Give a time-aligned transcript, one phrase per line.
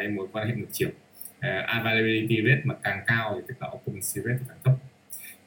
[0.00, 0.88] cái mối quan hệ ngược chiều.
[0.88, 4.74] Uh, availability rate mà càng cao thì tức là occupancy rate càng thấp.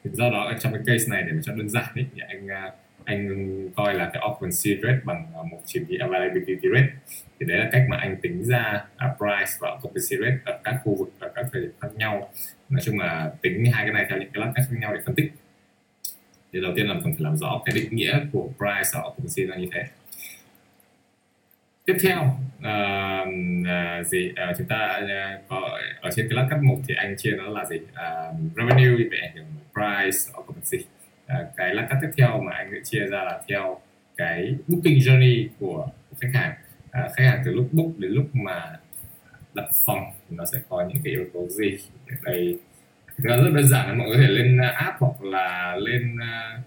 [0.04, 2.46] Thì do đó trong cái case này để mà cho đơn giản ấy, thì anh
[2.46, 3.28] uh, anh
[3.76, 6.88] coi là cái occupancy rate bằng ờ, một chỉ số availability rate.
[7.40, 10.80] Thì đấy là cách mà anh tính ra à, price và occupancy rate ở các
[10.84, 12.30] khu vực ở các thời điểm khác nhau.
[12.68, 15.00] Nói chung là tính hai cái này theo những cái lát cách khác nhau để
[15.06, 15.32] phân tích.
[16.52, 19.42] Thì đầu tiên là cần phải làm rõ cái định nghĩa của price và occupancy
[19.42, 19.84] là như thế
[21.86, 22.20] tiếp theo
[22.58, 23.28] uh,
[23.60, 24.28] uh, gì?
[24.30, 27.48] Uh, chúng ta uh, có ở trên cái lát cắt một thì anh chia nó
[27.48, 27.76] là gì?
[27.76, 30.86] Uh, revenue về ảnh hưởng price occupancy.
[31.26, 33.80] Uh, cái lát cắt tiếp theo mà anh sẽ chia ra là theo
[34.16, 36.52] cái booking journey của, của khách hàng.
[36.86, 38.62] Uh, khách hàng từ lúc book đến lúc mà
[39.54, 41.78] đặt phòng nó sẽ có những cái yếu tố gì?
[42.22, 42.58] Đây
[43.18, 46.64] thì rất đơn giản là mọi người có thể lên app hoặc là lên uh,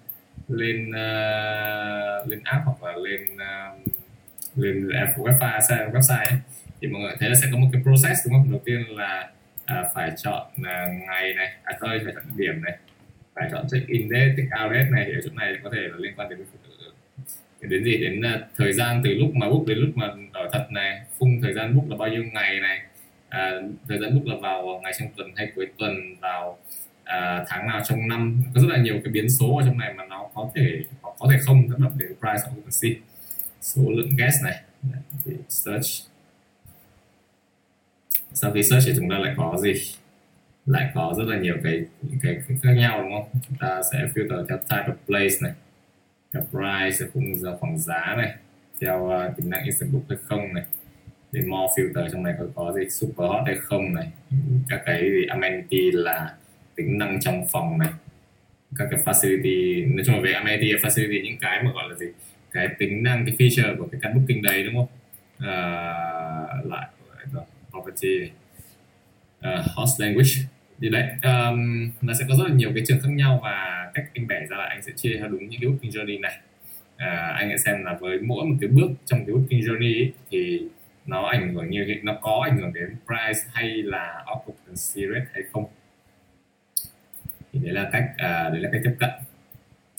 [0.49, 3.96] lên uh, lên app hoặc là lên uh,
[4.57, 6.39] lên website à, website ấy,
[6.81, 8.51] thì mọi người thấy là sẽ có một cái process đúng không?
[8.51, 9.29] Đầu tiên là
[9.65, 12.77] à, phải chọn à, ngày này à thôi phải chọn điểm này
[13.35, 15.81] phải chọn check in date check out date này thì ở chỗ này có thể
[15.81, 16.39] là liên quan đến
[17.61, 17.97] đến gì?
[17.97, 21.41] Đến uh, thời gian từ lúc mà book đến lúc mà đổi thật này khung
[21.41, 22.81] thời gian book là bao nhiêu ngày này
[23.29, 23.51] à,
[23.87, 26.57] thời gian book là vào ngày trong tuần hay cuối tuần vào
[27.03, 28.43] à, tháng nào trong năm.
[28.55, 31.27] Có rất là nhiều cái biến số ở trong này mà nó có thể có
[31.31, 33.01] thể không tác động đến price occupancy
[33.75, 34.61] số lượng guest này.
[35.25, 35.87] Thì search.
[38.33, 39.73] Sau khi search thì chúng ta lại có gì?
[40.65, 43.41] Lại có rất là nhiều cái những cái khác nhau đúng không?
[43.47, 45.53] Chúng ta sẽ filter theo type of place này
[46.33, 48.35] theo price cũng giờ khoảng giá này
[48.81, 50.63] theo uh, tính năng instant book hay không này.
[51.31, 52.89] Để more filter trong này có có gì?
[52.89, 54.11] Super hot hay không này?
[54.69, 55.25] Các cái gì?
[55.29, 56.35] Amenity là
[56.75, 57.89] tính năng trong phòng này.
[58.77, 62.05] Các cái facility nói chung là về amenity facility những cái mà gọi là gì?
[62.57, 64.87] Cái tính năng cái feature của cái căn booking đấy đúng không?
[65.37, 66.87] Uh, lại
[67.71, 68.31] property
[69.39, 70.29] uh, host language.
[70.81, 74.05] Thì đấy um, nó sẽ có rất là nhiều cái trường khác nhau và cách
[74.13, 76.37] anh bẻ ra là anh sẽ chia theo đúng những cái booking journey này.
[76.95, 80.13] Uh, anh sẽ xem là với mỗi một cái bước trong cái booking journey ấy,
[80.31, 80.61] thì
[81.05, 85.43] nó ảnh hưởng như nó có ảnh hưởng đến price hay là occupancy rate hay
[85.51, 85.65] không.
[87.53, 89.09] Thì đấy là cách uh, đấy là cách tiếp cận.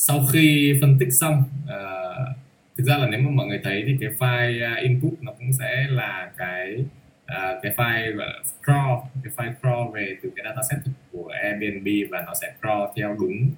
[0.01, 2.37] Sau khi phân tích xong uh,
[2.79, 5.53] thực ra là nếu mà mọi người thấy thì cái file à, input nó cũng
[5.53, 6.85] sẽ là cái
[7.23, 10.81] uh, cái file gọi là crawl cái file crawl về từ cái dataset
[11.13, 13.51] của Airbnb và nó sẽ crawl theo đúng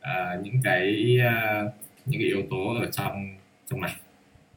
[0.00, 1.72] uh, những cái uh,
[2.06, 3.36] những cái yếu tố ở trong
[3.70, 3.92] trong này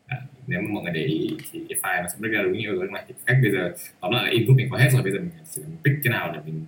[0.08, 2.54] à, nếu mà mọi người để ý thì cái file nó sẽ break ra đúng
[2.54, 5.04] như ở này thì cách bây giờ tóm lại là input mình có hết rồi
[5.04, 6.66] bây giờ mình chỉ pick cái nào để mình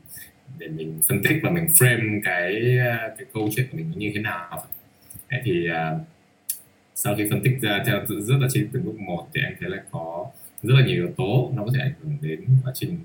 [0.57, 2.77] để mình phân tích và mình frame cái
[3.17, 4.63] cái câu chuyện của mình như thế nào
[5.29, 6.01] Đấy thì uh,
[6.95, 9.69] sau khi phân tích ra theo rất là chi từng bước một thì anh thấy
[9.69, 10.31] là có
[10.63, 12.99] rất là nhiều yếu tố nó có thể ảnh hưởng đến quá trình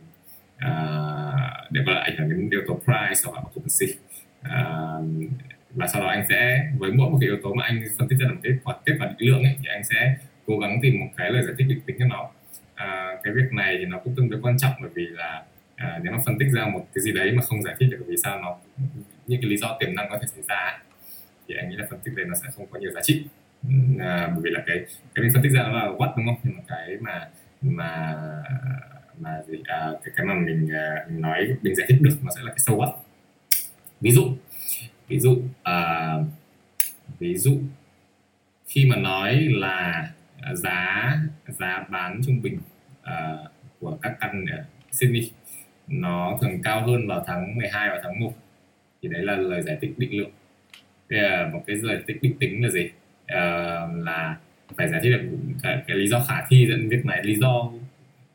[0.56, 3.94] uh, để gọi là ảnh hưởng đến yếu tố price hoặc là occupancy
[4.40, 4.98] uh, à,
[5.70, 8.18] và sau đó anh sẽ với mỗi một cái yếu tố mà anh phân tích
[8.20, 11.00] ra một cái hoặc kết quả định lượng ấy, thì anh sẽ cố gắng tìm
[11.00, 12.30] một cái lời giải thích định tính cho nó.
[12.74, 15.44] À, cái việc này thì nó cũng tương đối quan trọng bởi vì là
[15.76, 18.04] à, nếu mà phân tích ra một cái gì đấy mà không giải thích được
[18.06, 18.56] vì sao nó
[19.26, 20.78] những cái lý do tiềm năng có thể xảy ra
[21.48, 23.24] thì anh nghĩ là phân tích này nó sẽ không có nhiều giá trị
[24.00, 24.76] à, bởi vì là cái
[25.14, 26.36] cái mình phân tích ra nó là what đúng không?
[26.42, 27.28] Nhưng mà cái mà
[27.62, 28.16] mà
[29.18, 32.30] mà gì à, cái cái mà mình, à, mình nói mình giải thích được nó
[32.36, 32.92] sẽ là cái so what
[34.00, 34.36] ví dụ
[35.08, 36.14] ví dụ à,
[37.18, 37.60] ví dụ
[38.66, 40.10] khi mà nói là
[40.54, 41.16] giá
[41.48, 42.58] giá bán trung bình
[43.02, 43.36] à,
[43.80, 45.30] của các căn ở Sydney
[45.90, 48.32] nó thường cao hơn vào tháng 12 và tháng 1
[49.02, 50.30] thì đấy là lời giải thích định lượng.
[51.10, 52.90] Thế là một cái lời giải thích định tính là gì?
[53.30, 54.36] Uh, là
[54.76, 55.28] phải giải thích được
[55.62, 57.72] cái, cái lý do khả thi dẫn đến việc này lý do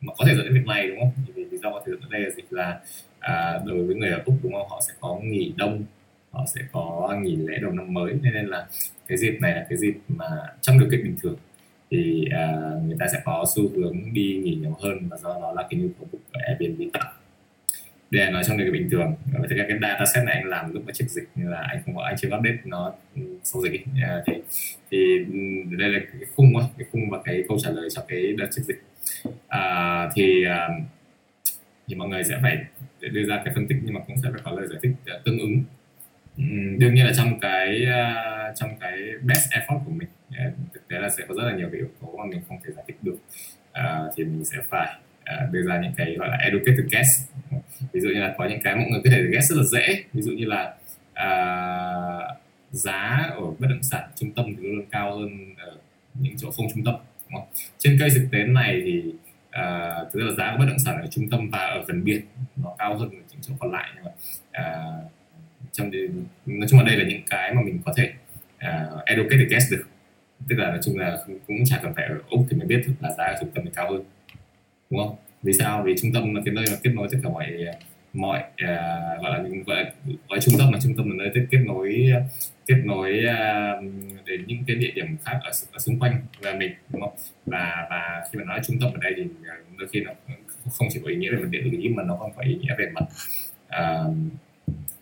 [0.02, 1.12] mà có thể dẫn đến việc này đúng không?
[1.36, 2.80] Vì lý do có thể dẫn đến đây là gì là
[3.20, 4.70] à, đối với người ở úc đúng không?
[4.70, 5.84] Họ sẽ có nghỉ đông
[6.32, 8.68] họ sẽ có nghỉ lễ đầu năm mới nên là
[9.08, 10.26] cái dịp này là cái dịp mà
[10.62, 11.36] trong điều kiện bình thường.
[11.92, 12.54] Thì à,
[12.88, 15.80] người ta sẽ có xu hướng đi nghỉ nhiều hơn và do đó là cái
[15.80, 17.14] nhu cầu của Airbnb tăng
[18.16, 19.16] đây là nói trong điều kiện bình thường.
[19.26, 21.62] Và thực ra cái data set này anh làm lúc mà trước dịch nên là
[21.70, 22.94] anh không có anh chưa update nó
[23.44, 23.84] sau dịch ấy.
[24.04, 24.34] À, thì
[24.92, 25.26] thì
[25.78, 28.48] đây là cái khung thôi cái khung và cái câu trả lời cho cái đợt
[28.52, 28.82] trước dịch.
[29.48, 30.70] À, thì à,
[31.88, 32.58] thì mọi người sẽ phải
[33.00, 35.14] đưa ra cái phân tích nhưng mà cũng sẽ phải có lời giải thích à,
[35.26, 35.64] tương ứng.
[36.78, 40.08] Đương nhiên là trong cái à, trong cái best effort của mình
[40.74, 42.74] thực tế là sẽ có rất là nhiều cái yếu tố mà mình không thể
[42.76, 43.18] giải thích được.
[43.72, 44.96] À, thì mình sẽ phải
[45.52, 47.10] đưa ra những cái gọi là educated guess
[47.94, 50.04] ví dụ như là có những cái mọi người có thể ghét rất là dễ.
[50.14, 50.74] Ví dụ như là
[51.12, 52.38] uh,
[52.72, 55.78] giá ở bất động sản trung tâm thì luôn cao hơn ở
[56.14, 56.96] những chỗ không trung tâm
[57.30, 57.48] đúng không?
[57.78, 59.04] trên cây thực tế này thì
[59.48, 62.04] uh, thực ra là giá của bất động sản ở trung tâm và ở gần
[62.04, 62.22] biển
[62.56, 64.12] nó cao hơn những chỗ còn lại nhưng mà
[64.62, 65.12] uh,
[65.72, 65.92] trong
[66.46, 68.14] nói chung là đây là những cái mà mình có thể
[68.56, 69.84] uh, educate the guest được.
[70.50, 71.18] Tức là nói chung là
[71.48, 73.66] cũng chả cần phải ở úc thì mới biết được là giá ở trung tâm
[73.66, 74.04] thì cao hơn
[74.90, 75.16] đúng không?
[75.46, 75.84] Vì sao?
[75.84, 77.48] Vì trung tâm là cái nơi mà kết nối tất cả mọi
[78.14, 79.92] mọi uh, gọi là gọi là
[80.30, 82.12] gọi trung tâm là trung tâm là nơi kết nối
[82.66, 83.84] kết nối uh,
[84.26, 87.14] đến những cái địa điểm khác ở, ở xung quanh và mình đúng không?
[87.46, 90.12] Và và khi mà nói trung tâm ở đây thì à, đôi khi nó
[90.72, 92.76] không chỉ có ý nghĩa về mặt địa lý mà nó còn có ý nghĩa
[92.78, 93.06] về mặt
[93.68, 94.16] uh,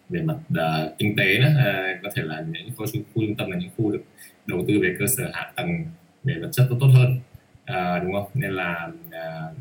[0.10, 1.54] về mặt uh, kinh tế nữa.
[1.60, 4.04] Uh, có thể là những khu, khu trung tâm là những khu được
[4.46, 5.86] đầu tư về cơ sở hạ tầng
[6.24, 7.20] về vật chất tốt tốt hơn
[7.66, 8.28] à, đúng không?
[8.34, 9.54] Nên là ờ,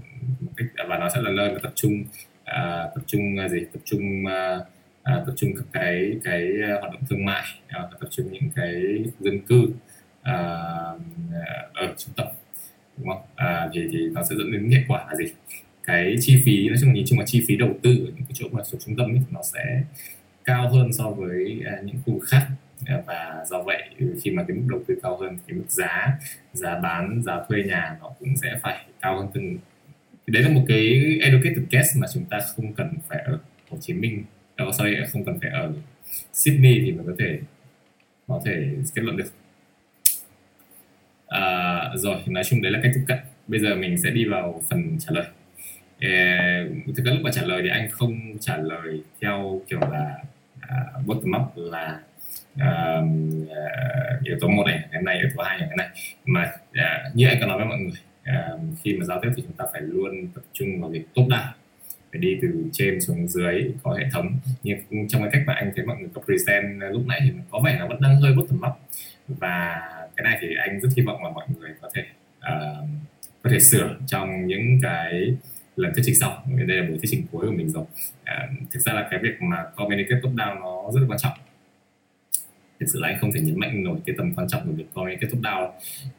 [0.56, 2.04] cách và nó sẽ là nơi mà tập trung
[2.44, 3.58] à, tập trung gì?
[3.72, 4.26] Tập trung
[5.02, 6.48] à, tập trung các cái cái
[6.80, 8.82] hoạt động thương mại à, tập trung những cái
[9.20, 9.68] dân cư
[10.22, 10.34] à,
[11.74, 12.26] ở trung tâm
[12.96, 13.22] đúng không?
[13.36, 15.24] À, thì thì nó sẽ dẫn đến hệ quả là gì?
[15.84, 18.24] Cái chi phí nói chung là nhìn chung là chi phí đầu tư ở những
[18.28, 19.82] cái chỗ mà thuộc trung tâm ấy, nó sẽ
[20.44, 22.46] cao hơn so với à, những khu khác.
[22.88, 25.64] Dạ, và do vậy ừ, khi mà cái mức đầu tư cao hơn cái mức
[25.68, 26.18] giá
[26.52, 29.58] giá bán giá thuê nhà nó cũng sẽ phải cao hơn từng.
[30.26, 33.38] Thì đấy là một cái educated guess mà chúng ta không cần phải ở
[33.70, 34.24] Hồ Chí Minh
[34.68, 35.72] oh, sorry không cần phải ở
[36.32, 37.38] Sydney thì mình có thể
[38.26, 39.32] có thể kết luận được.
[41.26, 43.18] À, rồi nói chung đấy là cách tiếp cận.
[43.46, 45.26] Bây giờ mình sẽ đi vào phần trả lời.
[46.96, 50.18] Thực ra lúc mà trả lời thì anh không trả lời theo kiểu là
[50.56, 52.00] uh, bottom up là
[52.54, 55.88] uh, yếu tố một này cái này yếu tố hai này cái này.
[56.24, 58.00] Mà uh, như anh có nói với mọi người
[58.30, 61.26] uh, khi mà giao tiếp thì chúng ta phải luôn tập trung vào việc tốt
[61.30, 61.52] đa,
[62.12, 64.38] phải đi từ trên xuống dưới có hệ thống.
[64.62, 67.30] Nhưng trong cái cách mà anh thấy mọi người có present ờ, lúc nãy thì
[67.50, 68.72] có vẻ là vẫn đang hơi bottom mắt.
[69.28, 69.82] và
[70.16, 72.02] cái này thì anh rất hy vọng là mọi người có thể
[72.38, 72.88] uh,
[73.42, 75.34] có thể sửa trong những cái
[75.76, 76.44] lần thuyết trình sau.
[76.66, 77.84] Đây là buổi thuyết trình cuối của mình rồi.
[78.22, 81.32] Uh, thực ra là cái việc mà communicate top down nó rất là quan trọng
[82.82, 84.84] thực sự là anh không thể nhấn mạnh nổi cái tầm quan trọng của việc
[84.94, 85.70] communicate top down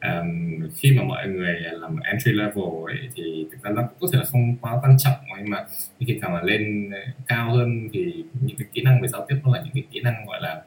[0.02, 4.20] um, khi mà mọi người làm entry level ấy, thì thực ra nó có thể
[4.20, 5.66] là không quá quan trọng nhưng mà
[6.00, 9.36] khi càng mà lên ờ, cao hơn thì những cái kỹ năng về giao tiếp
[9.44, 10.62] nó là những cái kỹ năng gọi là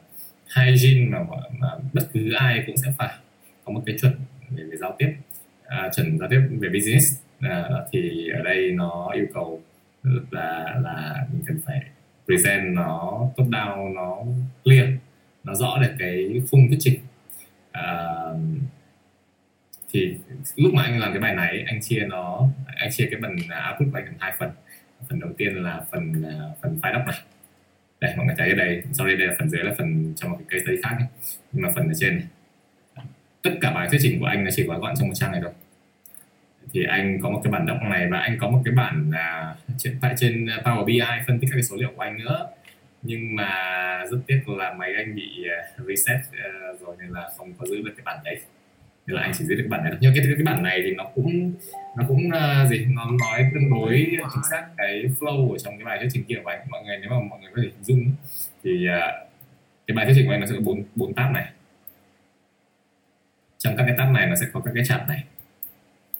[0.55, 1.19] hygiene mà,
[1.59, 3.13] mà bất cứ ai cũng sẽ phải
[3.65, 4.13] có một cái chuẩn
[4.49, 5.13] về, về giao tiếp.
[5.65, 7.19] À, chuẩn giao tiếp về business.
[7.39, 9.61] À, thì ở đây nó yêu cầu
[10.31, 11.81] là là mình cần phải
[12.25, 14.17] present nó top down nó
[14.63, 14.89] clear
[15.47, 16.99] nó rõ được cái khung thuyết trình.
[17.71, 18.07] À,
[19.91, 20.15] thì
[20.55, 23.87] lúc mà anh làm cái bài này anh chia nó anh chia cái phần output
[23.91, 24.49] của anh thành hai phần.
[25.09, 27.21] Phần đầu tiên là phần à, phần file doc này.
[27.99, 30.37] Đây mọi người thấy ở đây sorry đây là phần dưới là phần trong một
[30.37, 31.07] cái case study khác ấy.
[31.51, 32.25] nhưng mà phần ở trên này.
[33.41, 35.41] Tất cả bài thuyết trình của anh nó chỉ gói gọn trong một trang này
[35.43, 35.51] thôi.
[36.73, 39.55] Thì anh có một cái bản doc này và anh có một cái bản là
[39.77, 42.47] trên tại trên Power BI phân tích các cái số liệu của anh nữa
[43.07, 43.51] nhưng mà
[44.11, 45.45] rất tiếc là máy anh bị
[45.79, 48.39] uh, reset uh, rồi nên là không có giữ được cái bản đấy.
[49.07, 51.03] Nên là anh chỉ giữ được bản này nhưng cái cái bản này thì nó
[51.15, 51.53] cũng
[51.97, 55.85] nó cũng uh, gì nó nói tương đối chính xác cái flow ở trong cái
[55.85, 56.59] bài thuyết trình kia của anh.
[56.69, 58.11] Mọi người nếu mà mọi người có thể hình dung
[58.63, 59.29] thì uh,
[59.87, 61.47] cái bài thuyết trình của anh nó sẽ có bốn bốn tab này.
[63.57, 65.23] Trong các cái tab này nó sẽ có các cái chart này.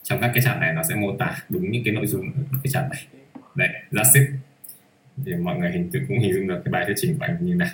[0.04, 2.58] Trong các cái chart này nó sẽ mô tả đúng những cái nội dung ở
[2.64, 3.08] cái chart này.
[3.56, 4.30] Đấy that's it
[5.26, 7.56] thì mọi người hình cũng hình dung được cái bài thuyết trình của anh như
[7.56, 7.70] nào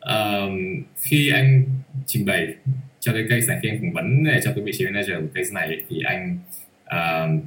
[0.00, 1.64] um, khi anh
[2.06, 2.54] trình bày
[3.00, 5.28] cho cái case này khi anh phỏng vấn này cho cái vị trí manager của
[5.34, 6.38] case này thì anh
[6.84, 7.44] uh,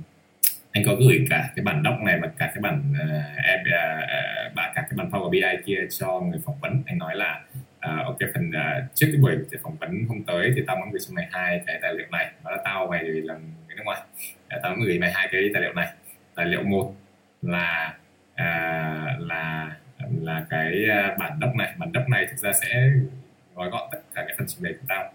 [0.71, 4.81] anh có gửi cả cái bản doc này và cả cái bản uh, uh, cả
[4.89, 6.83] cái bản Power BI kia cho người phỏng vấn.
[6.85, 10.61] Anh nói là uh, ok phần uh, trước cái buổi phỏng vấn hôm tới thì
[10.67, 12.31] tao muốn gửi cho mày hai cái tài liệu này.
[12.43, 14.01] Đó là tao mày làm người nước ngoài.
[14.63, 15.87] Tao muốn gửi mày hai cái tài liệu này.
[16.35, 16.95] Tài liệu một
[17.41, 17.97] là
[18.35, 19.75] à, là
[20.21, 21.73] là cái à, bản đốc này.
[21.77, 22.91] Bản đốc này thực ra sẽ
[23.55, 25.13] gói gọn tất cả cái phần trình bày của tao.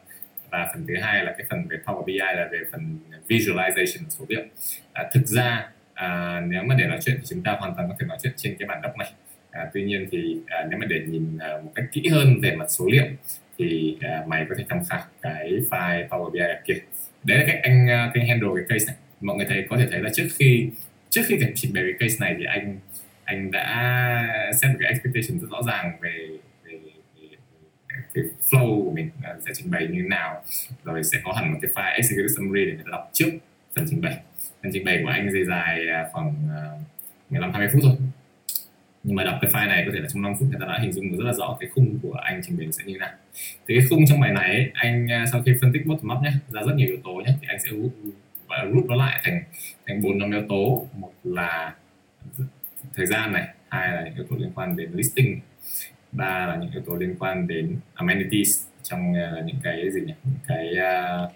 [0.50, 4.24] Và phần thứ hai là cái phần về Power BI là về phần visualization số
[4.28, 4.42] liệu.
[4.92, 7.96] À, thực ra à, nếu mà để nói chuyện thì chúng ta hoàn toàn có
[8.00, 9.12] thể nói chuyện trên cái bản đốc này.
[9.50, 12.56] À, tuy nhiên thì à, nếu mà để nhìn à, một cách kỹ hơn về
[12.56, 13.04] mặt số liệu
[13.58, 16.80] thì à, mày có thể tham khảo cái file Power BI kia.
[17.24, 18.96] Đấy là cách anh à, anh handle cái case này.
[19.20, 20.68] Mọi người thấy có thể thấy là trước khi
[21.14, 22.78] trước khi trình bày cái case này thì anh
[23.24, 26.28] anh đã set một cái expectation rất rõ ràng về,
[26.64, 26.78] về,
[28.14, 29.10] cái flow của mình
[29.46, 30.42] sẽ trình bày như thế nào.
[30.84, 33.30] Rồi sẽ có hẳn một cái file executive summary để người ta đọc trước
[33.76, 34.16] phần trình bày.
[34.62, 36.62] Phần trình bày của anh dây dài à, khoảng à,
[37.30, 37.96] 15 20 phút thôi.
[39.02, 40.78] Nhưng mà đọc cái file này có thể là trong 5 phút người ta đã
[40.82, 42.98] hình dung được rất là rõ cái khung của anh trình bày sẽ như thế
[42.98, 43.12] nào.
[43.68, 46.32] Thì cái khung trong bài này anh à, sau khi phân tích bottom up nhé
[46.52, 47.70] ra rất nhiều yếu tố nhé thì anh sẽ
[48.58, 49.42] và rút nó lại thành
[49.86, 50.88] thành bốn nhóm yếu tố.
[50.96, 51.74] Một là
[52.94, 55.40] thời gian này hai là những yếu tố liên quan đến listing
[56.12, 60.14] ba là những yếu tố liên quan đến amenities trong uh, những cái gì nhỉ?
[60.24, 61.32] Những cái uh,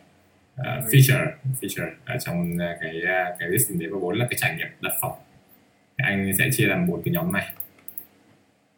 [0.60, 1.26] uh, feature
[1.60, 3.88] feature ở trong uh, cái uh, cái listing đấy.
[3.92, 5.18] Và bốn là cái trải nghiệm đặt phòng.
[5.96, 7.54] Anh sẽ chia làm bốn cái nhóm này.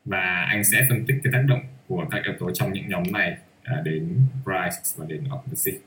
[0.04, 3.02] Và anh sẽ phân tích cái tác động của các yếu tố trong những nhóm
[3.12, 3.36] này
[3.78, 5.78] uh, đến price và đến occupancy.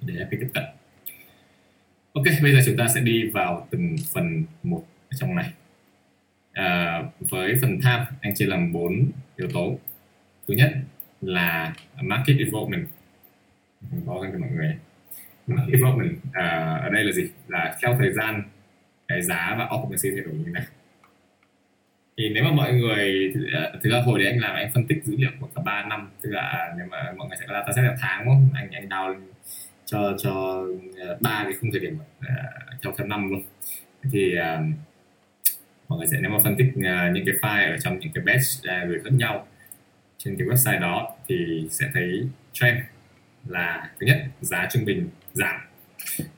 [0.00, 0.64] Để cái tiếp cận
[2.18, 5.52] ok bây giờ chúng ta sẽ đi vào từng phần một trong này.
[6.52, 9.78] À, với phần tham anh chia làm bốn yếu tố.
[10.48, 10.72] Thứ nhất
[11.20, 12.86] là market development
[14.06, 14.76] có cho mọi người.
[15.46, 17.30] Market development à, ở đây là gì?
[17.48, 18.42] Là theo thời gian
[19.08, 20.64] cái giá và occupancy thay đổi như thế nào.
[22.18, 25.04] thì nếu mà mọi người à, thực ra hồi đấy anh làm anh phân tích
[25.04, 26.10] dữ liệu của cả 3 năm.
[26.22, 28.48] Tức là nếu mà mọi người sẽ là ta sẽ là tháng đúng không?
[28.54, 29.14] Anh anh đào
[29.90, 30.64] cho cho
[31.00, 33.42] ờ, ba cái khung thời điểm uh, trong theo năm luôn.
[34.12, 34.66] Thì uh,
[35.88, 38.24] mọi người sẽ nếu mà phân tích uh, những cái file ở trong những cái
[38.24, 39.46] batch uh, gửi khác nhau
[40.18, 42.78] trên cái website đó thì sẽ thấy trend
[43.46, 45.60] là thứ nhất giá trung bình giảm.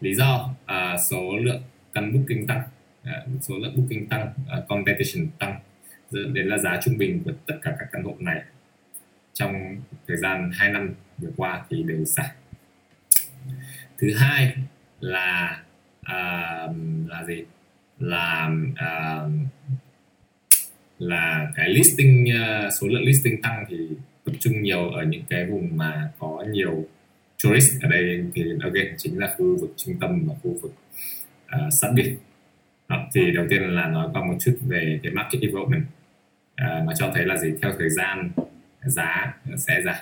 [0.00, 2.62] Lý do uh, số lượng căn booking tăng
[3.02, 5.60] uh, số lượng booking tăng uh, competition tăng.
[6.10, 8.42] Dẫn đến là giá trung bình của tất cả các căn hộ này.
[9.32, 9.76] Trong
[10.08, 12.30] thời gian 2 năm vừa qua thì đều giảm
[14.00, 14.54] thứ hai
[15.00, 15.62] là
[16.00, 16.76] uh,
[17.08, 17.44] là gì?
[17.98, 19.32] Là uh,
[20.98, 23.76] là cái listing uh, số lượng listing tăng thì
[24.24, 26.88] tập trung nhiều ở những cái vùng mà có nhiều
[27.44, 28.24] tourist ở đây.
[28.34, 30.74] Thì again chính là khu vực trung tâm và khu vực
[31.56, 32.16] uh, sát biển
[32.88, 35.84] đó, thì đầu tiên là nói qua một chút về cái market development.
[36.62, 37.52] Uh, cho thấy là gì?
[37.62, 38.30] Theo thời gian
[38.82, 39.96] giá sẽ giảm.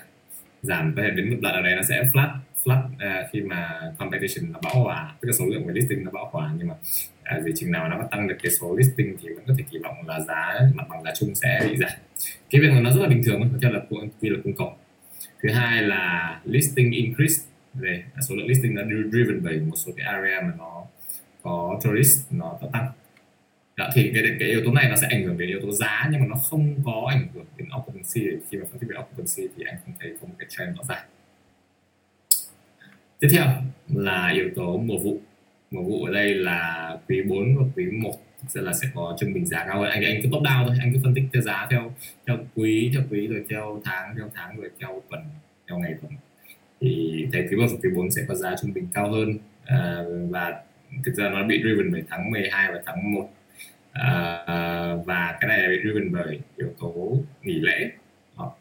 [0.62, 2.28] Giảm có thể đến một đoạn ở đây nó sẽ flat
[2.65, 6.05] flat uh, à, khi mà competition nó bão hòa tức là số lượng về listing
[6.05, 6.75] nó bão hòa nhưng mà
[7.37, 9.79] uh, gì chừng nào nó tăng được cái số listing thì vẫn có thể kỳ
[9.79, 11.91] vọng là giá mặt bằng giá chung sẽ bị giảm.
[12.50, 13.81] Cái việc này nó rất là bình thường theo là
[14.21, 14.77] quy luật cung cầu
[15.43, 17.35] thứ hai là listing increase
[17.75, 20.85] về à, số lượng listing nó driven bởi một số cái area mà nó
[21.43, 22.88] có tourist nó, nó tăng.
[23.77, 26.09] Đó, thì cái, cái yếu tố này nó sẽ ảnh hưởng đến yếu tố giá
[26.12, 28.21] nhưng mà nó không có ảnh hưởng đến occupancy.
[28.50, 30.83] Khi mà phân tích về occupancy thì anh không thấy có một cái trend rõ
[30.88, 31.07] ràng
[33.20, 33.46] tiếp theo
[33.88, 35.20] là yếu tố mùa vụ.
[35.70, 38.12] Mùa vụ ở đây là quý 4 và quý 1
[38.48, 39.80] sẽ là sẽ có trung bình giá cao.
[39.80, 41.92] Hơn anh anh cứ top down thôi anh cứ phân tích theo giá theo
[42.26, 45.20] theo quý theo quý rồi theo tháng theo tháng rồi theo tuần
[45.68, 46.12] theo ngày tuần.
[46.80, 50.02] Thì thấy quý 1 và quý 4 sẽ có giá trung bình cao hơn à,
[50.30, 50.62] và
[51.04, 53.30] thực ra nó bị driven bởi tháng 12 và tháng 1
[53.92, 57.90] à, à, và cái này bị driven bởi yếu tố nghỉ lễ.
[58.38, 58.54] Đó.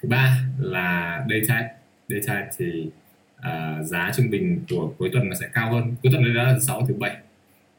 [0.00, 1.68] thứ ba là daytime.
[2.08, 2.90] Daytime thì
[3.36, 5.94] à, giá trung bình của cuối tuần nó sẽ cao hơn.
[6.02, 7.16] Cuối tuần đó là thứ sáu thứ bảy.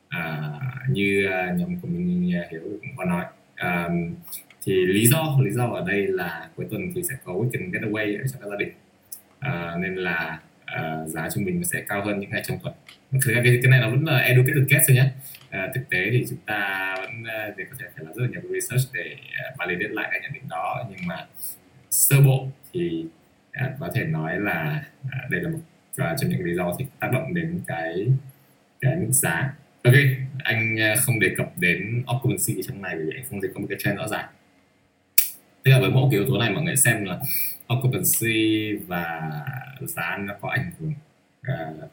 [0.09, 0.51] À,
[0.89, 3.25] như à, nhóm của mình à, hiểu cũng có nói.
[3.55, 3.89] À,
[4.63, 8.17] thì lý do lý do ở đây là cuối tuần thì sẽ có weekend getaway
[8.33, 8.69] cho các gia đình.
[9.39, 12.73] À, nên là à, giá trung bình nó sẽ cao hơn những ngày trong tuần.
[13.11, 15.11] Thực ra cái, cái này nó vẫn là educated guess thôi nhé
[15.49, 18.41] à, thực tế thì chúng ta vẫn uh, có thể phải làm rất là nhiều
[18.53, 20.85] research để à, validate lại cái nhận định đó.
[20.89, 21.25] Nhưng mà
[21.89, 23.05] sơ bộ thì
[23.57, 25.59] À, có thể nói là à, đây là một
[25.97, 28.07] à, trong những lý do thì tác động đến cái
[28.81, 29.53] cái mức giá.
[29.83, 29.93] Ok
[30.43, 33.67] anh à, không đề cập đến occupancy trong này vì anh không thấy có một
[33.69, 34.29] cái trend rõ ràng.
[35.63, 37.19] Tức là với mỗi cái yếu tố này mọi người xem là
[37.67, 39.31] occupancy và
[39.81, 40.93] giá nó có ảnh hưởng
[41.41, 41.91] uh,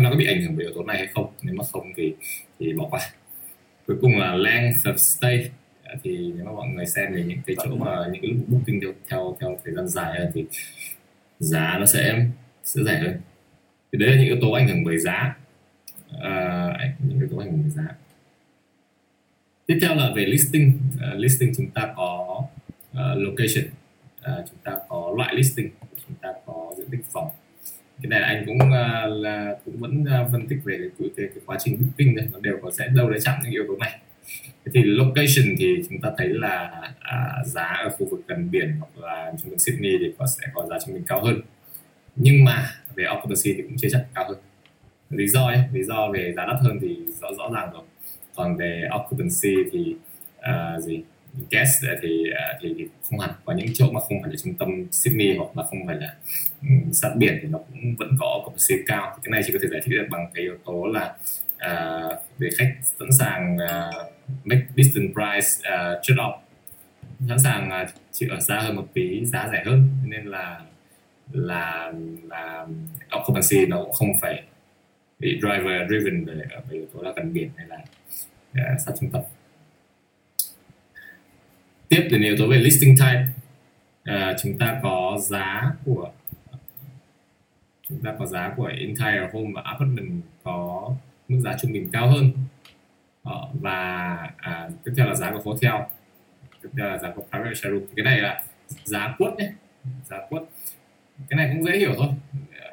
[0.00, 1.32] nó có bị ảnh hưởng bởi yếu tố này hay không?
[1.42, 2.14] Nếu mà không thì
[2.58, 3.00] thì bỏ qua.
[3.86, 5.50] Cuối cùng là length of stay
[6.02, 8.80] thì nếu mà mọi người xem về những cái chỗ mà những cái lúc booking
[8.80, 10.44] theo theo theo thời gian dài hơn thì
[11.38, 12.26] giá nó sẽ
[12.64, 13.20] sẽ rẻ hơn.
[13.92, 15.36] Thì đấy là những yếu tố ảnh hưởng bởi giá.
[16.20, 17.94] À, những yếu tố ảnh hưởng bởi giá.
[19.66, 20.78] Tiếp theo là về listing.
[20.94, 22.42] Uh, listing chúng ta có
[22.90, 23.64] uh, location.
[24.20, 25.70] Uh, chúng ta có loại listing
[26.06, 27.28] chúng ta có diện tích phòng.
[28.02, 31.42] Cái này anh cũng uh, là cũng vẫn uh, phân tích về cái, cái, cái
[31.46, 34.00] quá trình booking này nó đều có sẽ đâu đấy chạm những yếu tố này
[34.74, 36.70] thì location thì chúng ta thấy là
[37.00, 40.46] à, giá ở khu vực gần biển hoặc là trung tâm Sydney thì có sẽ
[40.54, 41.40] có giá trung bình cao hơn.
[42.16, 44.38] Nhưng mà về occupancy thì cũng chưa chắc cao hơn.
[45.10, 47.82] Lý do ấy lý do về giá đắt hơn thì rõ rõ ràng rồi.
[48.34, 49.94] Còn về occupancy thì
[50.38, 51.02] uh, gì
[51.50, 53.30] guest thì, uh, thì à, thì không hẳn.
[53.44, 56.14] Có những chỗ mà không phải là trung tâm Sydney hoặc là không phải là
[56.62, 59.12] um, sát biển thì nó cũng vẫn có occupancy cao.
[59.16, 61.14] Thì cái này chỉ có thể giải thích được bằng cái yếu tố là
[61.66, 64.12] uh, để khách sẵn sàng uh,
[64.44, 66.38] make distant price uh, trade off.
[67.28, 69.88] Sẵn sàng uh, chịu ở xa hơn một tí giá rẻ hơn.
[70.04, 70.60] Nên là
[71.32, 71.92] là
[72.28, 72.66] là
[73.10, 74.42] occupancy nó cũng không phải
[75.18, 77.78] bị driver driven về về yếu tố là gần biển hay là
[78.50, 79.22] uh, sát trung tâm.
[81.88, 83.26] Tiếp đến yếu tố về listing type.
[84.10, 86.10] Uh, chúng ta có giá của
[87.88, 90.90] chúng ta có giá của entire home và apartment có
[91.30, 92.32] mức giá trung bình cao hơn.
[93.22, 93.76] Ờ, và
[94.36, 95.72] à, tiếp theo là giá của hotel
[96.62, 98.42] tiếp theo là giá của private showroom cái này là
[98.84, 99.52] giá quất nhé.
[100.04, 100.42] Giá quất.
[101.28, 102.08] Cái này cũng dễ hiểu thôi.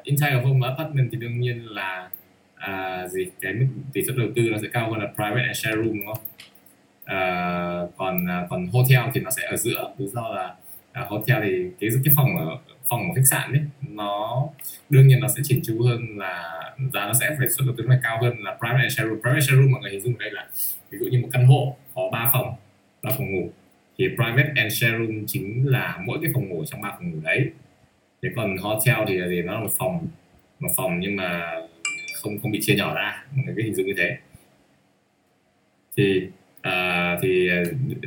[0.04, 2.10] Entire home và apartment thì đương nhiên là
[2.54, 5.56] à, gì cái mức tỷ suất đầu tư nó sẽ cao hơn là private and
[5.58, 6.24] share room đúng không?
[7.04, 7.18] À,
[7.96, 9.92] còn à, còn hotel thì nó sẽ ở giữa.
[9.98, 10.54] Lý do là
[10.92, 14.48] à, hotel thì cái cái phòng ở phòng của khách sạn ấy, nó
[14.90, 16.60] đương nhiên nó sẽ chỉnh chu hơn là
[16.92, 19.20] giá nó sẽ phải xuất đầu tư là cao hơn là private and share room.
[19.20, 20.48] Private share room mọi người hình dung ở đây là
[20.90, 22.54] ví dụ như một căn hộ có 3 phòng,
[23.02, 23.50] ba phòng ngủ,
[23.98, 27.20] thì private and share room chính là mỗi cái phòng ngủ trong ba phòng ngủ
[27.22, 27.50] đấy.
[28.22, 29.42] Thế còn hotel thì là gì?
[29.42, 30.06] Nó là một phòng
[30.60, 31.60] một phòng nhưng mà
[32.22, 34.16] không không bị chia nhỏ ra, mọi người cứ hình dung như thế.
[35.96, 36.28] Thì
[36.68, 37.50] à, thì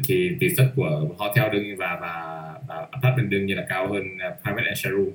[0.08, 3.88] thì tỷ suất của hotel đương nhiên và và, và apartment đương nhiên là cao
[3.88, 5.10] hơn ờ, private and share room.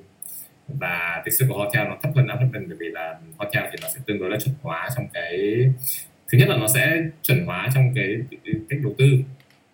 [0.67, 3.87] Và tỷ suất của hotel nó thấp hơn apartment bởi vì là hotel thì nó
[3.95, 5.37] sẽ tương đối là chuẩn hóa trong cái
[6.31, 8.15] thứ nhất là nó sẽ chuẩn hóa trong cái
[8.69, 9.05] cách đầu tư.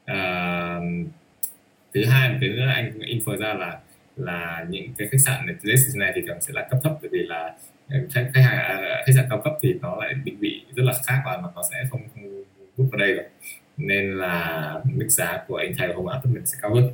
[0.05, 0.79] À,
[1.93, 3.79] thứ hai một cái nữa là anh infer ra là
[4.15, 5.55] là những cái khách sạn này
[5.95, 7.53] này thì thường sẽ là cấp thấp bởi vì là
[7.89, 10.93] khách khách hàng à, khách sạn cao cấp thì nó lại định vị rất là
[11.07, 12.43] khác và nó sẽ không, không
[12.77, 13.25] rút vào đây rồi
[13.77, 16.91] nên là mức giá của anh thay hôm áp mình sẽ cao hơn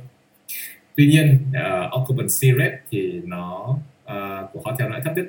[0.96, 5.26] tuy nhiên uh, occupancy rate thì nó uh, của hotel nó lại thấp nhất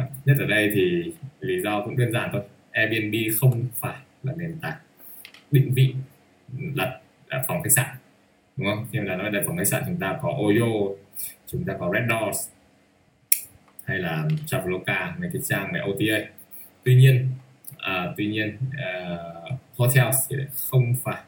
[0.00, 4.32] uh, nhất ở đây thì lý do cũng đơn giản thôi Airbnb không phải là
[4.36, 4.76] nền tảng
[5.50, 5.94] định vị
[6.74, 7.00] đặt
[7.46, 7.96] phòng khách sạn
[8.56, 8.86] đúng không?
[8.92, 10.94] Nhưng là nói đặt phòng khách sạn chúng ta có Oyo,
[11.46, 12.48] chúng ta có Red Doors
[13.84, 16.30] hay là Traveloka mấy cái trang về OTA.
[16.84, 17.28] Tuy nhiên
[17.74, 20.36] uh, tuy nhiên uh, hotels thì
[20.70, 21.22] không phải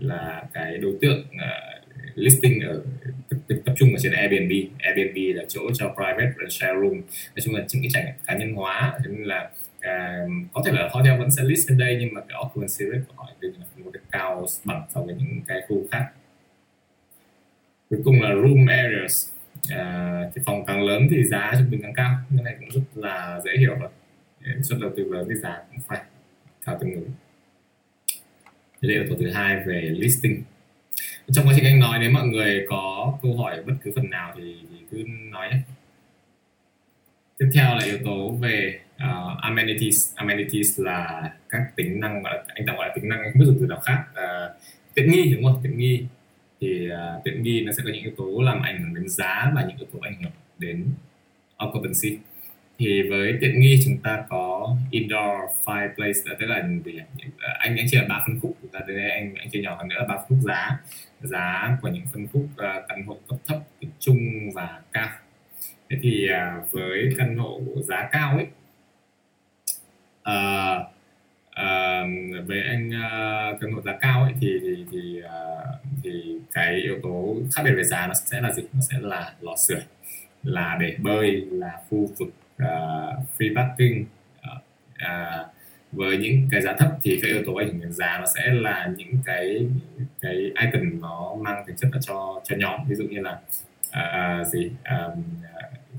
[0.00, 2.82] là cái đối tượng uh, listing ở
[3.28, 4.52] tập, tập, trung ở trên Airbnb.
[4.78, 6.92] Airbnb là chỗ cho private share room.
[7.34, 10.62] Nói chung là những cái trải nghiệm cá nhân hóa cho nên là uh, có
[10.66, 13.30] thể là hotel vẫn sẽ list trên đây nhưng mà cái occupancy rate của họ
[13.40, 16.06] là không có cao bằng so với những cái khu khác.
[17.90, 19.28] Cuối cùng là room areas.
[19.70, 22.16] À, thì phòng càng lớn thì giá trung bình càng cao.
[22.30, 23.90] Cái này cũng rất là dễ hiểu rồi
[24.62, 26.00] suất à, đầu tư lớn thì giá cũng phải
[26.64, 27.10] cao tương ứng
[28.88, 30.42] đây là yếu tố thứ hai về listing.
[31.32, 34.34] Trong quá trình anh nói nếu mọi người có câu hỏi bất cứ phần nào
[34.36, 35.58] thì, thì cứ nói nhé.
[37.38, 40.14] Tiếp theo là yếu tố về uh, amenities.
[40.14, 43.58] Amenities là các tính năng mà anh tạm gọi là tính năng không biết dùng
[43.60, 44.62] từ nào khác uh,
[44.94, 45.60] tiện nghi đúng không?
[45.62, 46.04] Tiện nghi.
[46.60, 49.52] Thì uh, tiện nghi nó sẽ có những yếu tố làm ảnh hưởng đến giá
[49.54, 50.86] và những yếu tố ảnh hưởng đến
[51.56, 52.18] occupancy
[52.78, 58.04] thì với tiện nghi chúng ta có indoor fireplace tức là anh anh chỉ là
[58.08, 58.56] ba phân khúc.
[58.62, 60.78] Chúng ta đây anh anh chia nhỏ hơn nữa là ba phân khúc giá.
[61.20, 63.58] Giá của những phân khúc uh, căn hộ cấp thấp
[63.98, 65.08] trung và cao.
[65.90, 68.46] Thế thì uh, với căn hộ giá cao ấy
[70.28, 70.86] uh,
[71.50, 76.74] uh, với anh uh, căn hộ giá cao ấy thì thì thì, uh, thì cái
[76.74, 78.62] yếu tố khác biệt về giá nó sẽ là gì?
[78.72, 79.80] Nó sẽ là lò sưởi
[80.42, 82.28] là để bơi là khu vực
[82.62, 84.04] uh, free parking
[85.02, 85.46] uh,
[85.92, 88.52] với những cái giá thấp thì cái yếu tố ảnh hưởng đến giá nó sẽ
[88.52, 89.66] là những cái
[90.20, 92.80] cái item nó mang tính chất là cho cho nhóm.
[92.88, 93.40] Ví dụ như là
[93.88, 95.22] uh, gì um,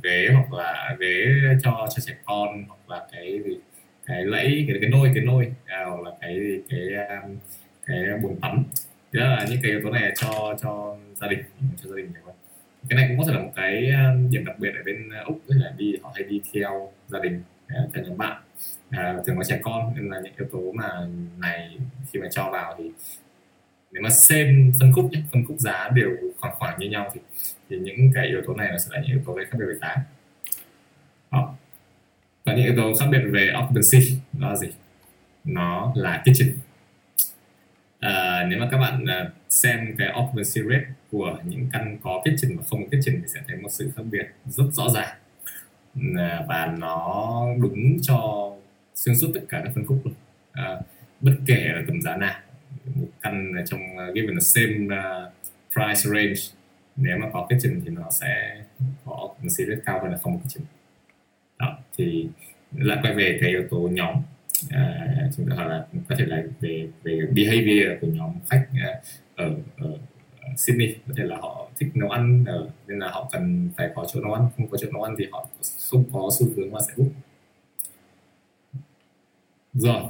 [0.03, 1.25] ghế hoặc là ghế
[1.63, 3.57] cho cho trẻ con hoặc là cái gì
[4.05, 7.37] cái lẫy cái cái nôi cái nôi à, hoặc là cái cái um,
[7.85, 8.63] cái bồn tắm.
[9.11, 11.43] Đó là những cái yếu tố này cho cho gia đình
[11.83, 12.35] cho gia đình nhiều hơn
[12.89, 15.23] cái này cũng có thể là một cái ờ, điểm đặc biệt ở bên ờ,
[15.23, 18.41] úc tức là đi họ hay đi theo gia đình ờ, theo nhóm bạn
[18.89, 20.89] à, thường có trẻ con nên là những yếu tố mà
[21.37, 21.77] này
[22.11, 22.91] khi mà cho vào thì
[23.91, 27.21] nếu mà xem phân khúc nhé, phân khúc giá đều khoảng khoảng như nhau thì
[27.69, 29.65] thì những cái yếu tố này nó sẽ là những yếu tố gây khác biệt
[29.67, 29.95] về giá.
[31.31, 31.55] Đó
[32.45, 34.67] và những yếu tố khác biệt về occupancy đó là gì?
[35.43, 36.57] Nó là kitchen.
[37.99, 39.05] À, nếu mà các bạn
[39.49, 43.39] xem cái occupancy rate của những căn có kitchen và không có kitchen thì sẽ
[43.47, 45.17] thấy một sự khác biệt rất rõ ràng.
[46.47, 48.51] Và nó đúng cho
[48.95, 50.13] xuyên suốt tất cả các phân khúc luôn.
[50.51, 50.79] À,
[51.21, 52.39] bất kể là tầm giá nào
[52.95, 55.33] một căn trong à, given the same uh,
[55.73, 56.41] price range
[56.95, 58.61] nếu mà có kitchen thì nó sẽ
[59.05, 60.63] có một sự rất cao hơn là không có kitchen
[61.59, 62.27] đó thì
[62.71, 64.15] lại quay về cái yếu tố nhóm.
[64.69, 69.01] À, chúng ta hỏi là có thể là về về behavior của nhóm khách à,
[69.35, 69.55] ở
[70.55, 74.05] Sydney có thể là họ thích nấu ăn ở, nên là họ cần phải có
[74.13, 75.47] chỗ nấu ăn không có chỗ nấu ăn thì họ
[75.91, 77.11] không có xu hướng mà sẽ book
[79.73, 80.01] rồi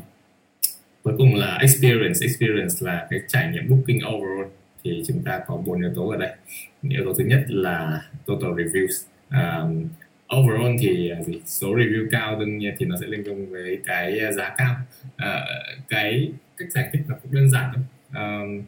[1.06, 2.20] cuối cùng là experience.
[2.22, 4.52] Experience là cái trải nghiệm booking overall.
[4.84, 6.36] Thì chúng ta có bốn yếu tố ở đây.
[6.90, 9.06] Yếu tố thứ nhất là total reviews.
[9.30, 9.88] Um,
[10.38, 11.42] overall thì ờ, gì?
[11.46, 14.76] Số review cao đương nhiên thì nó sẽ liên quan với cái giá cao.
[15.06, 17.84] Uh, cái cách giải thích nó cũng đơn giản thôi.
[18.16, 18.64] Um,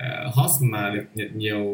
[0.00, 1.64] uh, host mà được nhận nhiều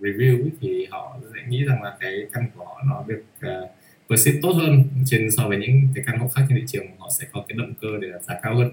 [0.00, 3.70] review ấy, thì họ sẽ nghĩ rằng là cái căn của họ nó được uh,
[4.10, 7.10] perceive tốt hơn trên so với những cái căn hộ khác trên thị trường họ
[7.20, 8.70] sẽ có cái động cơ để giá cao hơn.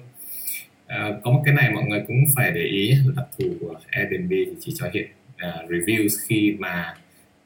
[0.85, 3.75] Uh, có một cái này mọi người cũng phải để ý là đặc thù của
[3.89, 6.97] Airbnb thì chỉ cho hiện uh, reviews khi mà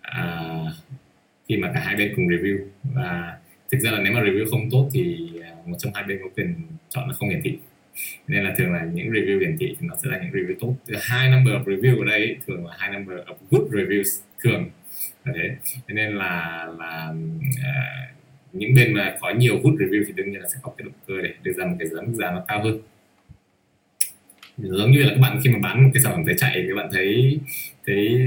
[0.07, 0.73] uh,
[1.49, 2.57] khi mà cả hai bên cùng review.
[2.83, 3.37] Và
[3.71, 5.29] thực ra là nếu mà review không tốt thì
[5.65, 6.55] một trong hai bên có quyền
[6.89, 7.57] chọn là không hiển thị
[8.27, 10.75] nên là thường là những review hiển thị thì nó sẽ là những review tốt.
[11.01, 14.69] Hai number of review ở đây thường là hai number of good reviews thường.
[15.25, 15.55] Là thế.
[15.87, 18.15] Nên là là uh,
[18.53, 20.93] những bên mà có nhiều good review thì đương nhiên là sẽ có cái động
[21.07, 22.81] cơ để đưa ra một cái giá mức giá nó cao hơn.
[24.57, 26.73] Giống như là các bạn khi mà bán một cái sản phẩm để chạy thì
[26.73, 27.39] bạn thấy
[27.85, 28.19] thấy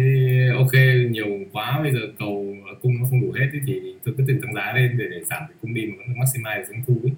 [0.54, 0.72] ok
[1.10, 4.54] nhiều quá bây giờ cầu cung nó không đủ hết thì tôi cứ tự tăng
[4.54, 7.12] giá lên để, để giảm cái cung đi mà vẫn maximize doanh thu ấy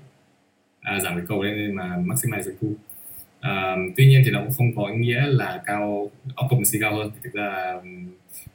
[0.85, 2.73] à, giảm cái cầu lên mà maximize doanh thu
[3.41, 7.11] à, tuy nhiên thì nó cũng không có ý nghĩa là cao occupancy cao hơn.
[7.15, 7.81] Thì thực ra là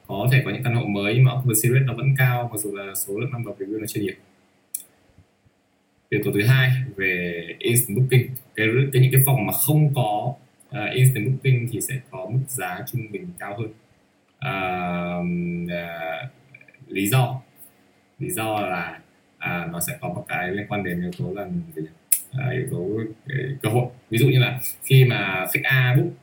[0.08, 2.58] có thể có những căn hộ mới nhưng mà occupancy rate nó vẫn cao mặc
[2.58, 4.14] dù là số lượng number review nó chưa nhiều.
[6.10, 8.28] Yếu tố thứ hai về instant booking.
[8.56, 10.34] Cái, cái những cái phòng mà không có
[10.70, 13.72] uh, instant booking thì sẽ có mức giá trung bình cao hơn.
[14.40, 15.26] Uh,
[15.66, 16.32] uh,
[16.88, 17.42] lý do.
[18.20, 19.00] Lý do là
[19.38, 21.48] uh, nó sẽ có một cái liên quan đến yếu tố là
[22.38, 23.00] uh, yếu tố
[23.62, 23.86] cơ hội.
[24.10, 26.14] Ví dụ như là khi mà khách A book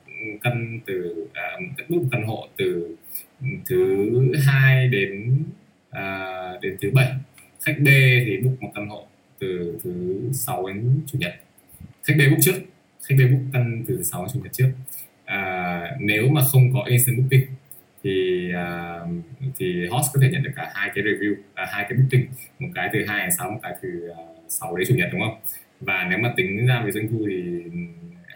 [0.42, 2.96] căn từ uh, book căn hộ từ
[3.40, 5.42] ừ, thứ hai đến
[5.90, 7.12] uh, đến thứ bảy
[7.64, 7.86] khách B
[8.26, 9.06] thì book một căn hộ
[9.38, 11.34] từ thứ sáu đến chủ nhật.
[12.04, 12.54] Khách B book trước
[13.08, 14.68] khách B book căn từ thứ sáu đến chủ nhật trước.
[15.24, 17.46] À, nếu mà không có instant booking
[18.04, 19.24] thì uh,
[19.58, 22.26] thì host có thể nhận được cả hai cái review à, hai cái booking
[22.58, 24.10] một cái từ hai đến sáu một cái từ
[24.48, 25.40] sáu đến chủ nhật đúng không?
[25.80, 27.62] Và nếu mà tính ra về doanh thu thì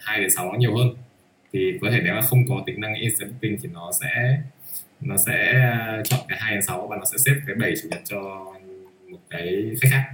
[0.00, 0.88] hai đến sáu nó nhiều hơn.
[1.52, 4.38] Thì có thể nếu mà không có tính năng instant booking thì nó sẽ
[5.00, 5.52] nó sẽ
[6.04, 8.46] chọn cái hai đến sáu và nó sẽ xếp cái bảy chủ nhật cho
[9.08, 10.04] một cái khách khác.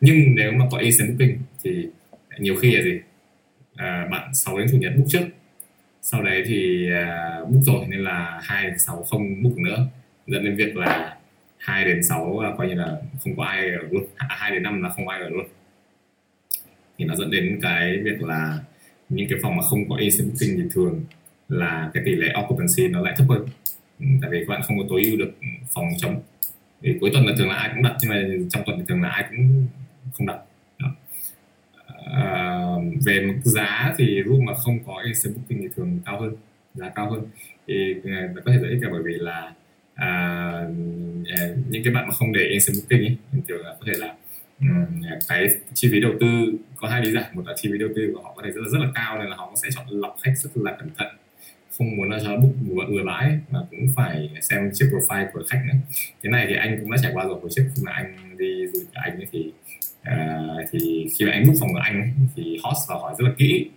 [0.00, 1.88] Nhưng nếu mà có instant booking thì
[2.38, 3.00] nhiều khi là gì?
[3.76, 5.24] À, bạn 6 đến chủ nhật book trước.
[6.02, 9.86] Sau đấy thì uh, book rồi nên là hai đến sáu không book nữa.
[10.26, 11.16] Dẫn đến việc là
[11.58, 14.06] hai đến sáu coi như là không có ai ở luôn.
[14.16, 15.46] À, hai đến năm là không ai ở luôn
[17.02, 18.58] thì nó dẫn đến cái việc là
[19.08, 21.04] những cái phòng mà không có instant booking thì thường
[21.48, 23.46] là cái tỷ lệ occupancy nó lại thấp hơn.
[24.00, 25.30] Ừ, tại vì các bạn không có tối ưu được
[25.74, 26.20] phòng trống
[26.82, 29.02] thì cuối tuần là thường là ai cũng đặt nhưng mà trong tuần thì thường
[29.02, 29.66] là ai cũng
[30.12, 30.38] không đặt.
[32.12, 32.60] À,
[33.04, 36.36] về mức giá thì room mà không có instant booking thì thường cao hơn
[36.74, 37.22] giá cao hơn.
[37.68, 39.52] Thì à, có thể giải thích là bởi vì là
[39.94, 40.68] à,
[41.68, 43.16] những cái bạn mà không để instant booking ấy,
[43.48, 44.14] thường là có thể là
[44.62, 44.68] Ừ,
[45.28, 47.24] cái chi phí đầu tư có hai lý giải.
[47.32, 49.18] Một là chi phí đầu tư của họ có thể rất là rất là cao
[49.18, 51.08] nên là họ sẽ chọn lọc khách rất là cẩn thận.
[51.78, 55.42] Không muốn là cho book vừa vừa bãi mà cũng phải xem chiếc profile của
[55.48, 55.78] khách nữa.
[56.22, 57.38] Cái này thì anh cũng đã trải qua rồi.
[57.40, 59.52] Hồi trước khi mà anh đi du lịch anh ấy thì
[60.08, 63.24] uh, thì khi mà anh book phòng của anh ấy, thì host vào hỏi rất
[63.24, 63.70] là kỹ.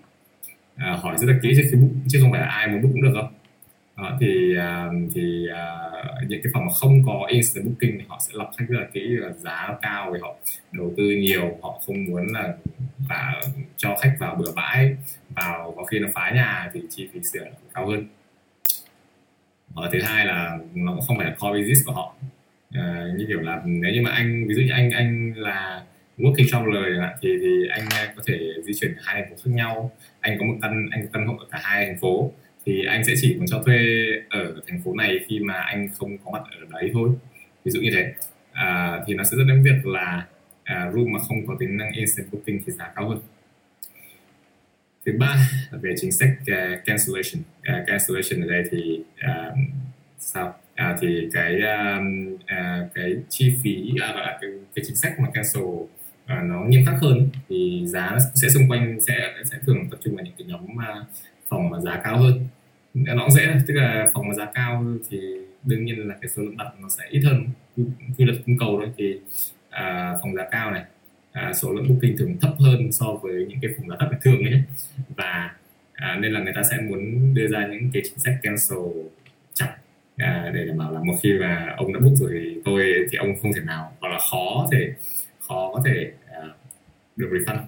[0.75, 2.91] Uh, hỏi rất là kỹ trước khi book chứ không phải là ai muốn book
[2.91, 3.33] cũng được không
[3.97, 8.19] đó, thì uh, thì uh, những cái phòng mà không có instant booking thì họ
[8.27, 10.35] sẽ lọc khách rất là kỹ là giá cao vì họ
[10.71, 12.53] đầu tư nhiều họ không muốn là
[13.09, 13.41] và
[13.77, 14.95] cho khách vào bừa bãi
[15.29, 18.05] vào có khi nó phá nhà thì chi phí sửa cao hơn.
[19.75, 22.15] Và thứ hai là nó cũng không phải là core business của họ.
[22.71, 25.83] À, như kiểu là nếu như mà anh ví dụ như anh anh là
[26.17, 29.91] working traveler lời thì thì anh có thể di chuyển hai thành phố khác nhau.
[30.19, 32.31] Anh có một căn anh có căn hộ ở cả hai thành phố
[32.65, 33.77] thì anh sẽ chỉ muốn cho thuê
[34.29, 37.09] ở thành phố này khi mà anh không có mặt ở đấy thôi.
[37.63, 38.13] Ví dụ như thế.
[38.51, 40.27] À, thì nó sẽ dẫn đến việc là
[40.63, 43.19] à, room mà không có tính năng instant booking thì giá cao hơn.
[45.05, 45.35] Thứ ba
[45.71, 47.43] là về chính sách uh, cancellation.
[47.59, 49.57] Uh, cancellation ở đây thì uh,
[50.19, 50.55] sao?
[50.75, 55.19] À, thì cái um, uh, cái chi phí à, gọi là cái, cái chính sách
[55.19, 55.89] mà cancel uh,
[56.43, 60.25] nó nghiêm khắc hơn thì giá sẽ xung quanh sẽ sẽ thường tập trung vào
[60.25, 61.07] những cái nhóm uh,
[61.49, 62.47] phòng mà giá cao hơn.
[62.93, 65.19] Nó cũng dễ tức là phòng mà giá cao thì
[65.63, 67.45] đương nhiên là cái số lượng đặt nó sẽ ít hơn.
[68.17, 69.19] Quy luật cung cầu thôi thì
[69.69, 70.83] à, phòng giá cao này
[71.31, 74.19] à, số lượng booking thường thấp hơn so với những cái phòng giá thấp bình
[74.23, 74.63] thường ấy
[75.15, 75.55] và
[75.93, 78.79] à, nên là người ta sẽ muốn đưa ra những cái chính sách cancel
[79.53, 79.75] chặt
[80.17, 83.17] à, để đảm bảo là một khi mà ông đã book rồi thì tôi thì
[83.17, 84.93] ông không thể nào hoặc là khó thể
[85.47, 86.41] khó có thể à,
[87.15, 87.59] được refund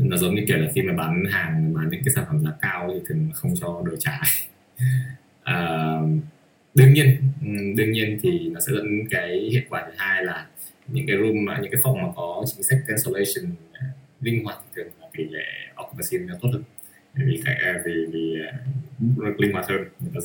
[0.00, 2.50] nó giống như kiểu là khi mà bán hàng bán những cái sản phẩm giá
[2.62, 4.20] cao thì thường không cho đổi trả.
[5.44, 5.98] À,
[6.74, 10.46] đương nhiên ừ, đương nhiên thì nó sẽ dẫn cái hiệu quả thứ hai là
[10.86, 13.86] những cái room những cái phòng mà có chính sách cancellation à,
[14.20, 16.62] linh hoạt thì thường là tỷ lệ occupancy nó tốt hơn.
[17.14, 18.36] Vì cái à, vì vì
[19.26, 20.20] uh, linh hoạt hơn người ta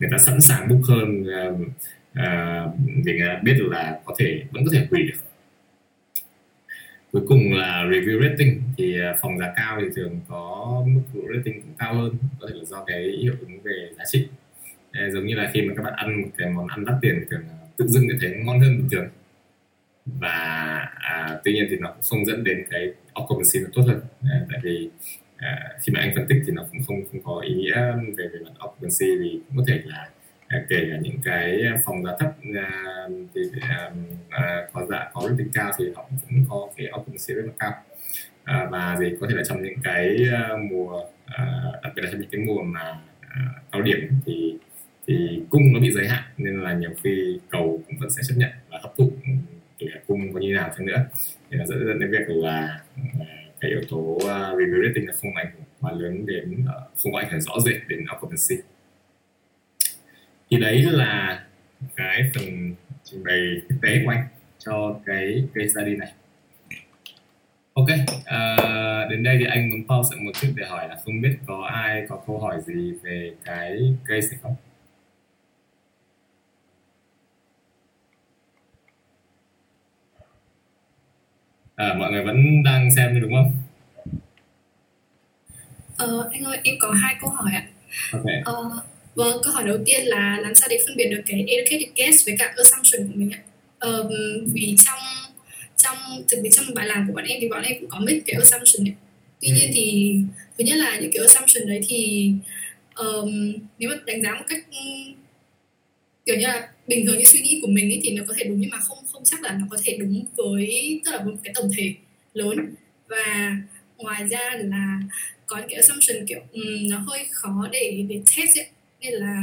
[0.00, 1.60] người ta sẵn sàng book hơn uh,
[2.18, 5.18] uh, vì người ta biết là có thể vẫn có thể hủy được
[7.16, 8.62] cuối cùng là review rating.
[8.76, 12.54] Thì à, phòng giá cao thì thường có mức rating cũng cao hơn có thể
[12.58, 14.28] là do cái hiệu ứng về giá trị.
[15.12, 17.26] Giống như là khi mà các bạn ăn một cái món ăn đắt tiền thì
[17.30, 17.40] thường
[17.76, 19.08] tự dưng thấy ngon hơn bình thường.
[20.06, 20.38] Và
[20.98, 24.00] à, tuy nhiên thì nó cũng không dẫn đến cái occupancy nó tốt hơn.
[24.22, 24.90] À, tại vì
[25.36, 27.76] à, khi mà anh phân tích thì nó cũng không không có ý nghĩa
[28.16, 30.08] về về mặt occupancy vì cũng có thể là
[30.48, 32.70] à, kể cả những cái phòng giá thấp à,
[33.34, 33.90] thì à,
[34.30, 34.45] à,
[35.38, 37.72] có cao thì họ cũng có cái occupancy rất là cao.
[38.44, 40.16] À, và gì có thể là trong những cái
[40.54, 44.58] uh, mùa uh, đặc biệt là trong những cái mùa mà uh, cao điểm thì
[45.06, 48.34] thì cung nó bị giới hạn nên là nhiều khi cầu cũng vẫn sẽ chấp
[48.36, 49.12] nhận và hấp thụ
[49.78, 51.06] kể cả cung có như nào chăng nữa.
[51.50, 52.80] Thì nó dẫn đến việc là
[53.60, 57.12] cái yếu tố uh, review rating là không ảnh hưởng quá lớn đến uh, không
[57.12, 58.62] có ảnh hưởng rõ rệt đến occupancy.
[60.50, 61.44] Thì đấy là
[61.96, 64.24] cái phần trình bày thực tế của anh
[64.66, 66.12] cho cái case study này.
[67.74, 71.36] Ok uh, đến đây thì anh muốn pause một chút để hỏi là không biết
[71.46, 74.54] có ai có câu hỏi gì về cái case này không?
[81.76, 83.52] À, mọi người vẫn đang xem đúng không?
[85.96, 87.66] Ờ, anh ơi em có hai câu hỏi ạ.
[88.12, 88.42] Okay.
[88.44, 88.70] ờ,
[89.14, 92.26] vâng câu hỏi đầu tiên là làm sao để phân biệt được cái educated guess
[92.26, 93.40] với cả assumption của mình ạ
[93.86, 94.08] ờ,
[94.52, 94.98] vì trong
[95.76, 95.96] trong
[96.28, 98.36] thực tế trong bài làm của bọn em thì bọn em cũng có mấy cái
[98.40, 98.94] assumption ấy.
[99.40, 100.16] tuy nhiên thì
[100.58, 102.32] thứ nhất là những cái assumption đấy thì
[102.94, 104.64] um, nếu mà đánh giá một cách
[106.26, 108.44] kiểu như là bình thường như suy nghĩ của mình ấy, thì nó có thể
[108.44, 111.32] đúng nhưng mà không không chắc là nó có thể đúng với tức là một
[111.44, 111.94] cái tổng thể
[112.34, 112.74] lớn
[113.08, 113.56] và
[113.96, 114.98] ngoài ra là
[115.46, 118.66] có những cái assumption kiểu um, nó hơi khó để để test ấy.
[119.00, 119.42] nên là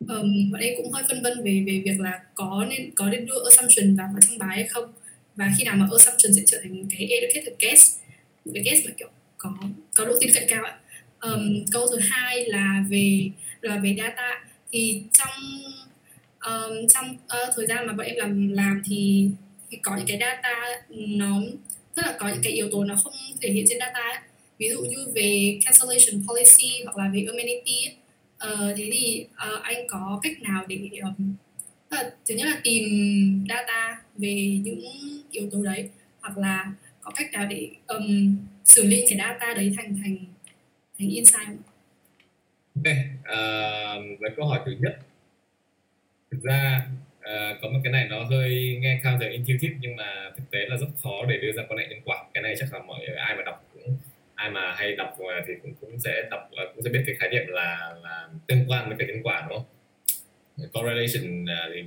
[0.00, 3.26] um, bọn em cũng hơi phân vân về về việc là có nên có nên
[3.26, 4.92] đưa assumption vào vào trong bài hay không
[5.36, 7.98] và khi nào mà assumption sẽ trở thành cái educated guess
[8.44, 9.08] một cái guess mà kiểu
[9.38, 9.54] có
[9.94, 10.78] có độ tin cậy cao ạ
[11.20, 15.62] um, câu thứ hai là về là về data thì trong
[16.40, 19.30] um, trong uh, thời gian mà bọn em làm làm thì,
[19.70, 21.40] thì có những cái data nó
[21.94, 24.18] tức là có những cái yếu tố nó không thể hiện trên data ấy.
[24.58, 27.94] ví dụ như về cancellation policy hoặc là về amenity ấy.
[28.48, 31.34] Uh, thế thì uh, anh có cách nào để um,
[31.90, 32.84] là, thứ nhất là tìm
[33.48, 34.80] data về những
[35.30, 39.74] yếu tố đấy hoặc là có cách nào để um, xử lý cái data đấy
[39.76, 40.16] thành thành
[40.98, 41.56] thành insight không?
[42.74, 44.98] Ok, ờ, uh, với câu hỏi thứ nhất
[46.30, 50.50] thực ra uh, có một cái này nó hơi nghe counter intuitive nhưng mà thực
[50.50, 52.78] tế là rất khó để đưa ra quan hệ nhân quả cái này chắc là
[52.78, 53.69] mọi ai mà đọc
[54.40, 57.14] ai mà hay đọc ờ, thì cũng cũng sẽ đọc ờ, cũng sẽ biết cái
[57.18, 59.66] khái niệm là là tương quan với cái nhân quả đúng không?
[60.72, 61.84] Correlation uh, thì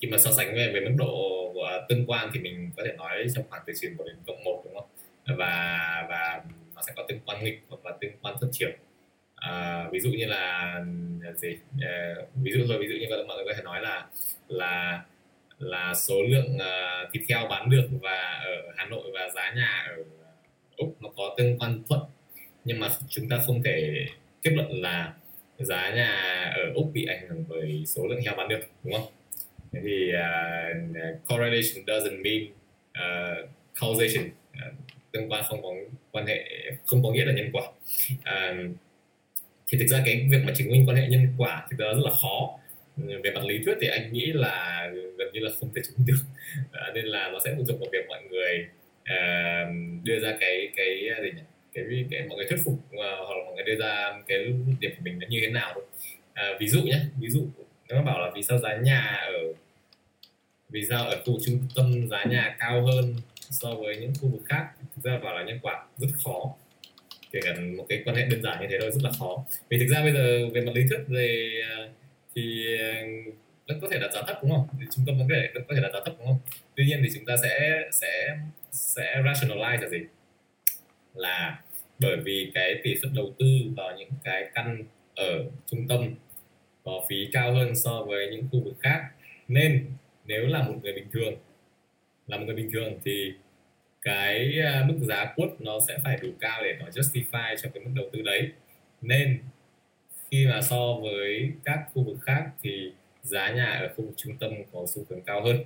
[0.00, 2.92] khi mà so sánh về về mức độ của tương quan thì mình có thể
[2.92, 4.88] nói trong khoảng từ trừ một đến cộng một đúng không?
[5.38, 6.42] Và và
[6.74, 8.70] nó sẽ có tương quan nghịch hoặc là tương quan phát chiều.
[9.36, 10.74] À, ví dụ như là
[11.36, 11.56] gì?
[11.80, 14.06] À, ví dụ rồi ví dụ như mọi người có thể nói là
[14.48, 15.02] là
[15.58, 19.86] là số lượng uh, thịt heo bán được và ở Hà Nội và giá nhà
[19.88, 19.96] ở
[20.76, 22.00] Úc nó có tương quan thuận.
[22.64, 24.06] Nhưng mà chúng ta không thể
[24.42, 25.14] kết luận là
[25.58, 26.10] giá nhà
[26.56, 29.12] ở Úc bị ảnh hưởng bởi số lượng heo bán được đúng không?
[29.72, 32.44] Thế thì uh, correlation doesn't mean
[32.90, 33.48] uh,
[33.80, 34.24] causation.
[34.26, 34.74] Uh,
[35.12, 35.68] tương quan không có
[36.10, 37.62] quan hệ không có nghĩa là nhân quả.
[38.12, 38.76] Uh,
[39.66, 42.02] thì thực ra cái việc mà chứng minh quan hệ nhân quả thì nó rất
[42.04, 42.58] là khó.
[42.96, 46.06] Về mặt lý thuyết thì anh nghĩ là gần như là không thể chứng minh
[46.06, 46.22] được.
[46.72, 48.66] À, nên là nó sẽ phụ thuộc vào việc mọi người
[49.04, 49.64] À,
[50.04, 51.42] đưa ra cái cái à, gì nhỉ?
[51.74, 54.38] Cái, cái mọi người thuyết phục uh, hoặc là mọi người đưa ra cái
[54.80, 55.74] điểm của mình là như thế nào
[56.32, 57.46] à, ví dụ nhé ví dụ
[57.88, 59.52] nếu mà bảo là vì sao giá nhà ở
[60.70, 63.14] vì sao ở khu trung tâm giá nhà cao hơn
[63.50, 64.66] so với những khu vực khác?
[64.96, 66.54] Thực ra bảo là nhân quả rất khó.
[67.32, 69.44] Kể cả một cái quan hệ đơn giản như thế thôi rất là khó.
[69.68, 71.60] Vì thực ra bây giờ về mặt lý thuyết về
[72.34, 72.76] thì
[73.68, 74.66] vẫn có thể đặt giá thấp đúng không?
[74.80, 76.38] Thì trung tâm vẫn có thể vẫn có thể đặt giá thấp đúng không?
[76.76, 78.21] Tuy nhiên thì chúng ta sẽ sẽ
[79.22, 79.98] rationalize là gì?
[81.14, 81.62] Là
[81.98, 86.14] bởi vì cái tỷ suất đầu tư vào những cái căn ở trung tâm
[86.84, 89.04] có phí cao hơn so với những khu vực khác.
[89.48, 89.86] Nên
[90.26, 91.34] nếu là một người bình thường,
[92.26, 93.32] là một người bình thường thì
[94.02, 97.84] cái à, mức giá quất nó sẽ phải đủ cao để nó justify cho cái
[97.84, 98.48] mức đầu tư đấy.
[99.00, 99.38] Nên
[100.30, 104.36] khi mà so với các khu vực khác thì giá nhà ở khu vực trung
[104.36, 105.64] tâm có xu hướng cao hơn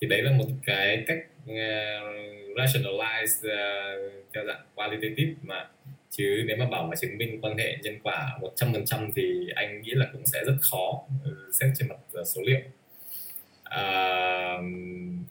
[0.00, 5.68] thì đấy là một cái cách uh, rationalize uh, theo dạng qualitative mà.
[6.10, 9.90] Chứ nếu mà bảo mà chứng minh quan hệ nhân quả 100% thì anh nghĩ
[9.94, 12.60] là cũng sẽ rất khó ừ, xét trên mặt uh, số liệu.
[13.64, 14.64] Uh,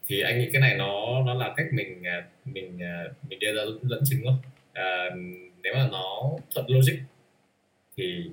[0.07, 2.03] thì anh nghĩ cái này nó nó là cách mình
[2.45, 2.79] mình
[3.29, 4.33] mình đưa ra dẫn chứng thôi.
[4.71, 5.17] Uh,
[5.63, 6.95] nếu mà nó thuận logic
[7.97, 8.29] thì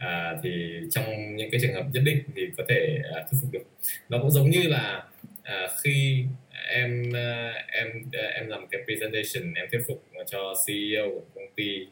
[0.00, 3.52] à, thì trong những cái trường hợp nhất định thì có thể à, thuyết phục
[3.52, 3.62] được.
[4.08, 5.04] Nó cũng giống như là
[5.42, 6.24] à, khi
[6.68, 11.54] em à, em à, em làm cái presentation em thuyết phục cho CEO của công
[11.56, 11.86] ty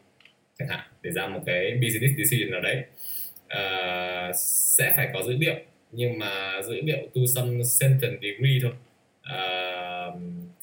[0.58, 2.84] chẳng hạn để ra một cái business decision nào đấy
[3.48, 5.54] à, sẽ phải có dữ liệu.
[5.92, 8.72] Nhưng mà dữ liệu to some certain degree thôi.
[9.22, 10.06] À,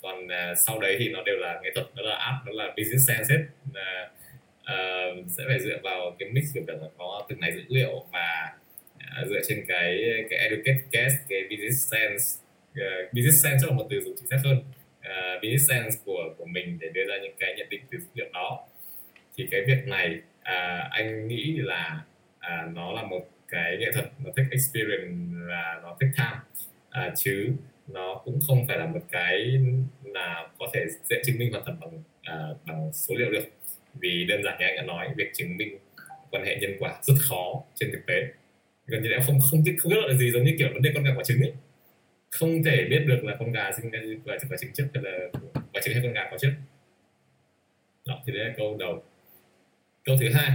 [0.01, 2.73] còn à, sau đấy thì nó đều là nghệ thuật nó là app nó là
[2.77, 3.43] business sense hết.
[3.73, 4.09] À,
[4.63, 8.53] à, sẽ phải dựa vào cái mix kiểu là có từng này dữ liệu và
[8.97, 12.44] à, dựa trên cái cái educate case cái business sense
[12.81, 14.57] uh, business sense là một từ dùng chính xác hơn.
[14.57, 18.05] Uh, business sense của của mình để đưa ra những cái nhận định từ dữ
[18.13, 18.67] liệu đó.
[19.37, 22.03] Thì cái việc này uh, anh nghĩ là
[22.37, 26.37] uh, nó là một cái nghệ thuật nó thích experience và nó thích tham.
[27.07, 27.51] Uh, chứ
[27.87, 29.59] nó cũng không phải là một cái
[30.03, 31.95] là có thể dễ chứng minh hoàn toàn bằng
[32.51, 33.45] uh, bằng số liệu được.
[33.99, 35.77] Vì đơn giản như anh đã nói việc chứng minh
[36.31, 38.27] quan hệ nhân quả rất khó trên thực tế.
[38.87, 40.91] Gần như là không không biết không biết là gì giống như kiểu vấn đề
[40.95, 41.53] con gà quả trứng ấy
[42.39, 45.11] không thể biết được là con gà sinh ra quả, quả trứng trước hay là
[45.73, 46.51] quả trứng hay con gà có trước.
[48.05, 49.03] Đó thì đấy là câu đầu.
[50.03, 50.49] Câu thứ hai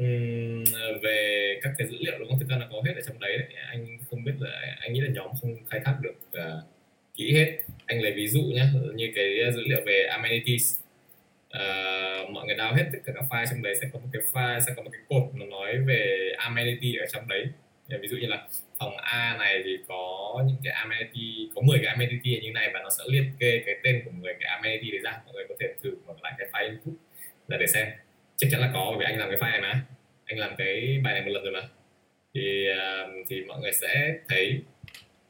[0.00, 0.64] uhm,
[1.02, 2.38] về các cái dữ liệu đúng không?
[2.38, 3.48] Thực ra là có hết ở trong đấy, đấy.
[3.68, 6.64] anh không biết là anh nghĩ là nhóm không khai thác được uh,
[7.14, 7.58] kỹ hết.
[7.86, 10.80] Anh lấy ví dụ nhé như cái dữ liệu về amenities.
[11.56, 14.22] Uh, mọi người đào hết tất cả các file trong đấy sẽ có một cái
[14.32, 17.46] file sẽ có một cái cột nó nói về amenity ở trong đấy
[17.88, 18.46] ví dụ như là
[18.78, 22.80] phòng A này thì có những cái amenity có 10 cái amenity như này và
[22.82, 25.20] nó sẽ liệt kê cái tên của 10 cái amenity đấy ra.
[25.24, 26.94] Mọi người có thể thử mở lại cái file input
[27.48, 27.88] là để xem.
[28.36, 29.80] Chắc chắn là có bởi vì anh làm cái file này mà.
[30.24, 31.68] Anh làm cái bài này một lần rồi mà.
[32.34, 34.62] Thì ờ, thì mọi người sẽ thấy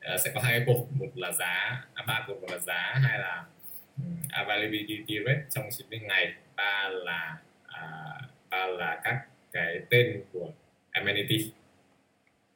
[0.00, 2.94] ờ, sẽ có hai cái cột một là giá à, ba cột một là giá
[3.02, 3.44] hai là
[3.96, 7.36] ừ, availability rate trong 90 ngày ba là
[7.66, 7.82] à,
[8.50, 9.20] ba là các
[9.52, 10.50] cái tên của
[10.90, 11.50] amenity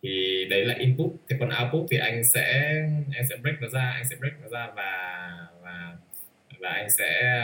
[0.03, 1.11] thì đấy là input.
[1.29, 2.73] Thì còn output thì anh sẽ
[3.15, 5.31] anh sẽ break nó ra anh sẽ break nó ra và
[5.63, 5.97] và
[6.59, 7.41] và anh sẽ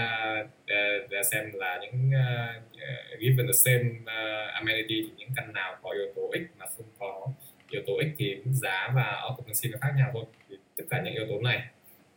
[0.63, 5.91] uh, xem là những uh, given the same uh, amenity thì những căn nào có
[5.91, 7.29] yếu tố x mà không có
[7.71, 10.25] yếu tố x thì giá và occupancy nó khác nhau thôi.
[10.51, 11.63] Thì tất cả những yếu tố này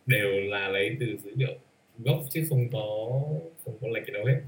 [0.06, 1.60] đều là lấy từ dữ liệu
[1.98, 3.10] gốc chứ không có
[3.66, 4.42] không có lệch gì đâu hết.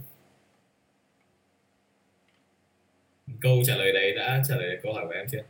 [3.41, 5.43] Câu trả lời đấy đã trả lời câu hỏi của em chưa?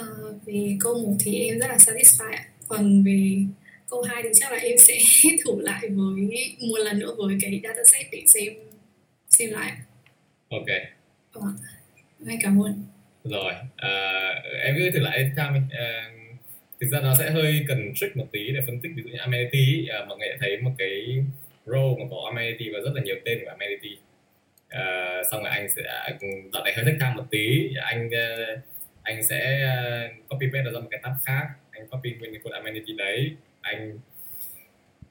[0.00, 0.06] À,
[0.46, 3.44] về câu một thì em rất là satisfied còn về
[3.90, 4.98] câu 2 thì chắc là em sẽ
[5.44, 8.52] thử lại với một lần nữa với cái dataset để xem
[9.28, 9.72] xem lại.
[10.48, 10.66] Ok.
[11.32, 11.40] À,
[12.26, 12.84] anh cảm ơn.
[13.24, 13.90] Rồi à,
[14.64, 16.10] em cứ thử lại tham à,
[16.80, 19.18] thực ra nó sẽ hơi cần trick một tí để phân tích ví dụ như
[19.18, 21.24] amenity à, mọi người thấy một cái
[21.66, 23.96] row mà có amenity và rất là nhiều tên của amenity.
[24.68, 25.82] À, xong rồi anh sẽ
[26.52, 27.70] đoạn này hơi thích tham một tí.
[27.82, 28.60] Anh uh,
[29.02, 31.48] anh sẽ ờ, copy paste nó ra một cái tab khác.
[31.70, 33.36] Anh copy nguyên cái code amenity đấy.
[33.60, 33.98] Anh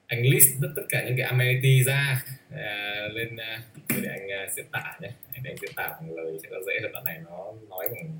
[0.07, 4.53] anh list tất, tất cả những cái amenity ra uh, lên uh, để anh uh,
[4.53, 5.09] diễn tả nhé.
[5.33, 6.91] Để anh diễn tả bằng lời sẽ dễ hơn.
[6.91, 8.19] Đoạn này nó nói bằng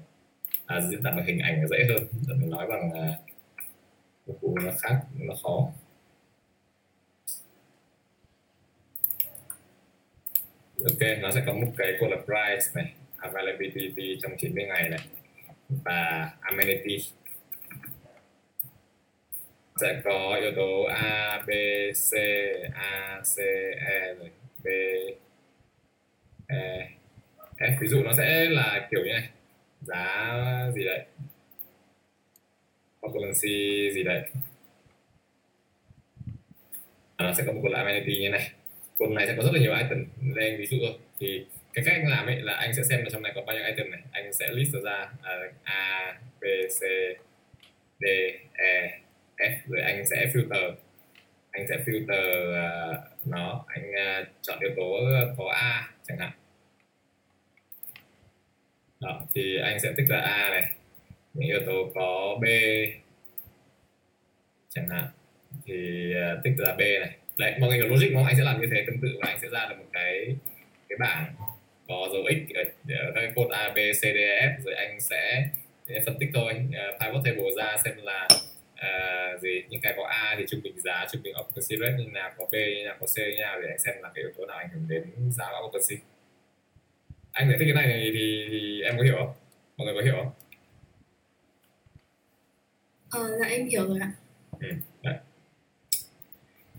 [0.65, 2.07] à, diễn tả bằng hình ảnh dễ hơn.
[2.27, 5.71] Đoạn nói bằng uh, cụ nó khác nó khó.
[10.83, 12.93] Ok nó sẽ có một cái cột là price này.
[13.17, 14.99] Availability trong 90 ngày này
[15.69, 16.97] và amenity
[19.81, 21.49] sẽ có yếu tố A, B,
[21.93, 22.13] C,
[22.73, 23.37] A, C,
[23.87, 24.29] E rồi
[24.63, 24.67] B,
[26.47, 26.89] E,
[27.57, 27.77] F.
[27.81, 29.29] Ví dụ nó sẽ là kiểu như này.
[29.81, 31.05] Giá gì đấy?
[33.01, 34.21] Occupancy gì đấy?
[37.17, 38.51] Nó sẽ có một cột amenity như này.
[38.97, 40.05] Cột này sẽ có rất là nhiều item.
[40.35, 40.97] Lên ví dụ thôi.
[41.19, 43.55] Thì cái cách anh làm ấy là anh sẽ xem là trong này có bao
[43.55, 44.01] nhiêu item này.
[44.11, 46.81] Anh sẽ list ra uh, a b c
[47.99, 48.05] d
[48.53, 48.99] e
[49.37, 49.51] f.
[49.67, 50.73] Rồi anh sẽ filter.
[51.51, 53.65] Anh sẽ filter uh, nó.
[53.67, 54.99] Anh uh, chọn yếu tố
[55.37, 56.31] có a chẳng hạn.
[58.99, 60.71] Đó thì anh sẽ tích là a này.
[61.33, 62.45] Những yếu tố có b
[64.69, 65.07] chẳng hạn.
[65.65, 67.15] Thì uh, tích là b này.
[67.37, 68.25] Đấy mọi người hiểu logic không?
[68.25, 70.35] Anh sẽ làm như thế tương tự và anh sẽ ra được một cái
[70.89, 71.35] cái bảng
[71.89, 72.63] có dấu x ở,
[73.05, 75.43] ở các cột a b c d e f rồi anh sẽ
[76.05, 76.53] phân tích thôi.
[76.53, 78.27] Uh, pivot table ra xem là
[78.73, 82.11] uh, gì những cái có a thì trung bình giá trung bình occupancy rate như
[82.11, 84.31] nào có b như nào có c như nào để anh xem là cái yếu
[84.37, 85.95] tố nào ảnh hưởng đến giá occupancy.
[87.31, 89.33] Anh giải thích cái này thì, thì, thì em có hiểu không?
[89.77, 90.31] Mọi người có hiểu không?
[93.09, 94.11] Ờ dạ em hiểu rồi ạ.
[94.59, 94.67] Ừ,
[95.03, 95.15] đấy.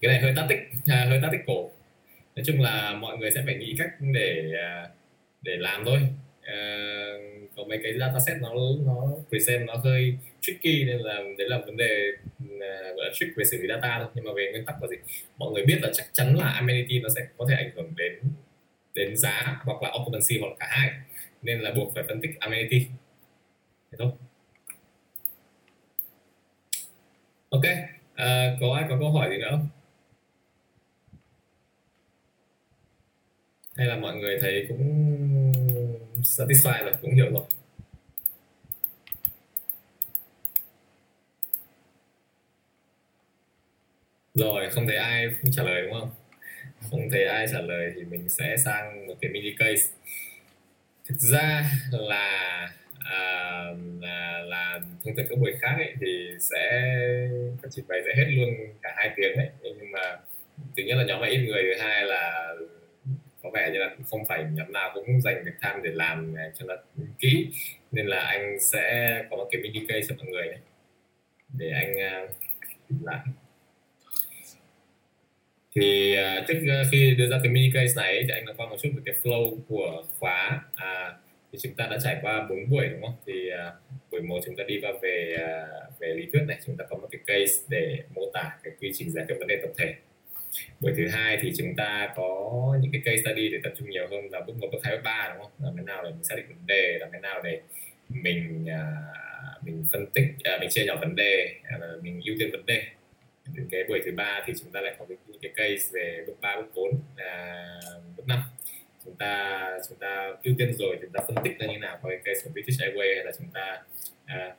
[0.00, 1.70] cái này hơi tích à, hơi tích cổ
[2.36, 4.88] nói chung là mọi người sẽ phải nghĩ cách để à,
[5.42, 5.98] để làm thôi.
[6.42, 6.56] À,
[7.56, 8.54] có mấy cái dataset nó
[8.86, 12.12] nó present nó hơi tricky nên là đấy là vấn đề
[12.60, 14.08] à, gọi là trick về xử lý data thôi.
[14.14, 14.96] Nhưng mà về nguyên tắc là gì?
[15.36, 18.12] Mọi người biết là chắc chắn là amenity nó sẽ có thể ảnh hưởng đến
[18.94, 20.90] đến giá hoặc là occupancy hoặc là cả hai.
[21.42, 22.86] Nên là buộc phải phân tích amenity.
[23.92, 24.10] Thế thôi.
[27.50, 27.64] Ok
[28.14, 29.68] à, có ai có câu hỏi gì nữa không?
[33.80, 34.82] Hay là mọi người thấy cũng
[36.22, 37.44] satisfied rồi cũng hiểu rồi.
[44.34, 46.10] Rồi không thấy ai trả lời đúng không?
[46.90, 49.82] Không thấy ai trả lời thì mình sẽ sang một cái mini case.
[51.08, 53.64] Thực ra là à,
[54.00, 56.82] là, là thông thường các buổi khác ấy, thì sẽ
[57.62, 58.48] các trình bày sẽ hết luôn
[58.82, 59.48] cả hai tiếng đấy.
[59.62, 60.16] Nhưng mà
[60.76, 62.54] thứ nhất là nhóm này ít người thứ hai là
[63.42, 66.50] có vẻ như là không phải nhóm nào cũng dành được time để làm à,
[66.58, 66.74] cho nó
[67.18, 67.48] kỹ.
[67.92, 70.58] Nên là anh sẽ có một cái mini case cho mọi người đấy
[71.58, 72.30] để anh uh,
[73.04, 73.18] lại.
[75.74, 76.60] Thì uh, trước
[76.92, 79.14] khi đưa ra cái mini case này thì anh đã qua một chút về cái
[79.22, 80.62] flow của khóa.
[80.74, 81.14] À,
[81.52, 83.16] thì chúng ta đã trải qua bốn buổi đúng không?
[83.26, 83.74] Thì uh,
[84.10, 86.58] buổi một chúng ta đi vào về uh, về lý thuyết này.
[86.66, 89.48] Chúng ta có một cái case để mô tả cái quy trình giải quyết vấn
[89.48, 89.94] đề tổng thể
[90.80, 94.06] buổi thứ hai thì chúng ta có những cái case study để tập trung nhiều
[94.10, 95.52] hơn là bước một bước hai bước ba đúng không?
[95.64, 97.60] Làm thế nào để mình xác định vấn đề làm thế nào để
[98.08, 102.50] mình uh, mình phân tích uh, mình chia nhỏ vấn đề uh, mình ưu tiên
[102.50, 102.82] vấn đề.
[103.54, 106.36] Đến cái buổi thứ ba thì chúng ta lại có những cái case về bước
[106.40, 108.42] ba bước bốn uh, bước năm.
[109.04, 112.08] Chúng ta chúng ta ưu tiên rồi chúng ta phân tích ra như nào có
[112.08, 113.82] cái case của British Airways hay là chúng ta
[114.24, 114.56] uh,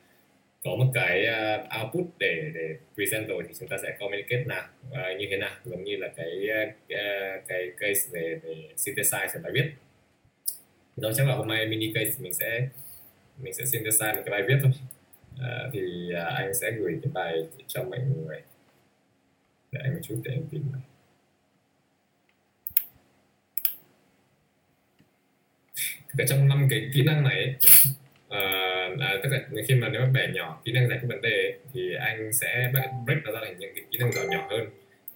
[0.64, 4.64] có một cái uh, output để để present rồi thì chúng ta sẽ communicate nào
[4.90, 9.52] uh, như thế nào giống như là cái uh, cái case về về synthesize bài
[9.52, 9.72] viết.
[10.98, 12.68] Đó chắc là hôm nay mini case mình sẽ
[13.38, 14.72] mình sẽ synthesize một cái bài viết thôi.
[15.34, 18.42] Uh, thì uh, anh sẽ gửi cái bài cho mọi người
[19.72, 20.64] để anh một chút để anh tìm
[26.10, 27.56] Thực ra trong năm cái kỹ năng này
[28.32, 31.22] uh, là tức là khi mà nếu mà bẻ nhỏ kỹ năng giải quyết vấn
[31.22, 32.72] đề thì anh sẽ
[33.06, 34.70] break nó ra thành những cái kỹ năng nhỏ nhỏ hơn.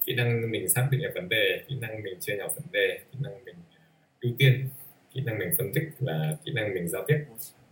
[0.06, 2.98] Kỹ năng mình xác định được vấn đề kỹ năng mình chia nhỏ vấn đề
[3.12, 3.80] kỹ năng mình ờ,
[4.20, 4.68] ưu tiên
[5.14, 7.18] kỹ năng mình phân tích và kỹ năng mình giao tiếp.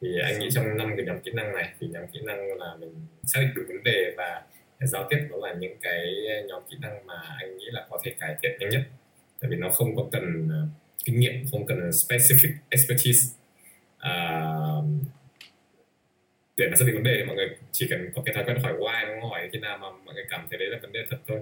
[0.00, 2.76] Thì anh nghĩ trong năm cái nhóm kỹ năng này thì nhóm kỹ năng là
[2.80, 4.42] mình xác định được vấn đề và
[4.80, 6.14] giao tiếp đó là những cái
[6.48, 8.82] nhóm kỹ năng mà anh nghĩ là có thể cải thiện nhanh nhất.
[9.40, 10.66] Tại vì nó không có cần ờ,
[11.04, 13.34] kinh nghiệm không cần specific expertise.
[13.96, 14.84] Uh,
[16.56, 18.62] để mà xác định vấn đề thì mọi người chỉ cần có cái thói quen
[18.62, 19.30] hỏi why đúng không?
[19.30, 21.40] Hỏi khi nào mà mọi người cảm thấy đấy là vấn đề thật thôi.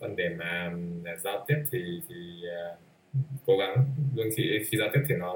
[0.00, 0.72] Còn để mà
[1.04, 2.14] à, giao tiếp thì thì
[2.46, 2.78] uh,
[3.46, 3.86] cố gắng.
[4.16, 5.32] Luôn khi khi giao tiếp thì nó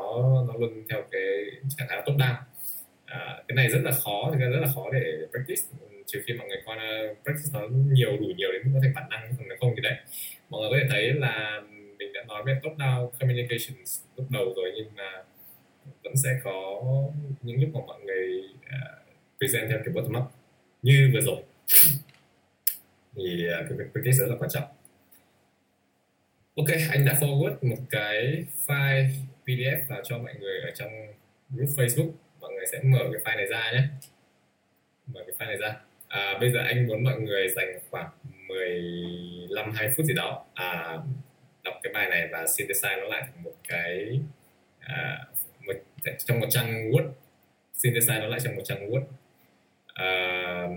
[0.49, 1.23] nó luôn theo cái
[1.77, 2.35] trạng thái tốt down.
[3.07, 5.63] À, cái này rất là khó thì rất là khó để practice.
[6.07, 6.77] Trừ khi mọi người coi
[7.25, 9.83] practice nó nhiều đủ nhiều đến mức có thể bản năng còn nếu không thì
[9.83, 9.97] đấy.
[10.49, 11.63] Mọi người có thể thấy là
[11.99, 15.23] mình đã nói về top down communications lúc đầu rồi nhưng mà
[16.05, 16.83] vẫn sẽ có
[17.43, 19.04] những lúc mà mọi người uh,
[19.47, 20.25] present theo kiểu bottom up
[20.83, 21.43] như vừa rồi.
[23.17, 24.65] Thì à, cái việc practice rất là quan trọng.
[26.57, 29.09] Ok anh đã forward một cái file
[29.47, 30.91] pdf vào cho mọi người ở trong
[31.51, 32.11] group facebook.
[32.41, 33.83] Mọi người sẽ mở cái file này ra nhé.
[35.07, 35.77] Mở cái file này ra.
[36.09, 38.09] À, bây giờ anh muốn mọi người dành khoảng
[38.49, 40.99] 15 20 phút gì đó à,
[41.65, 44.21] đọc cái bài này và synthesize nó lại thành một cái
[44.81, 45.27] à,
[45.67, 45.73] một,
[46.19, 47.11] trong một trang Word.
[47.75, 49.05] Synthesize nó lại trong một trang Word
[50.01, 50.71] uh,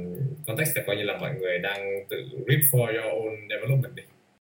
[0.47, 4.03] context là coi như là mọi người đang tự rip for your own development đi.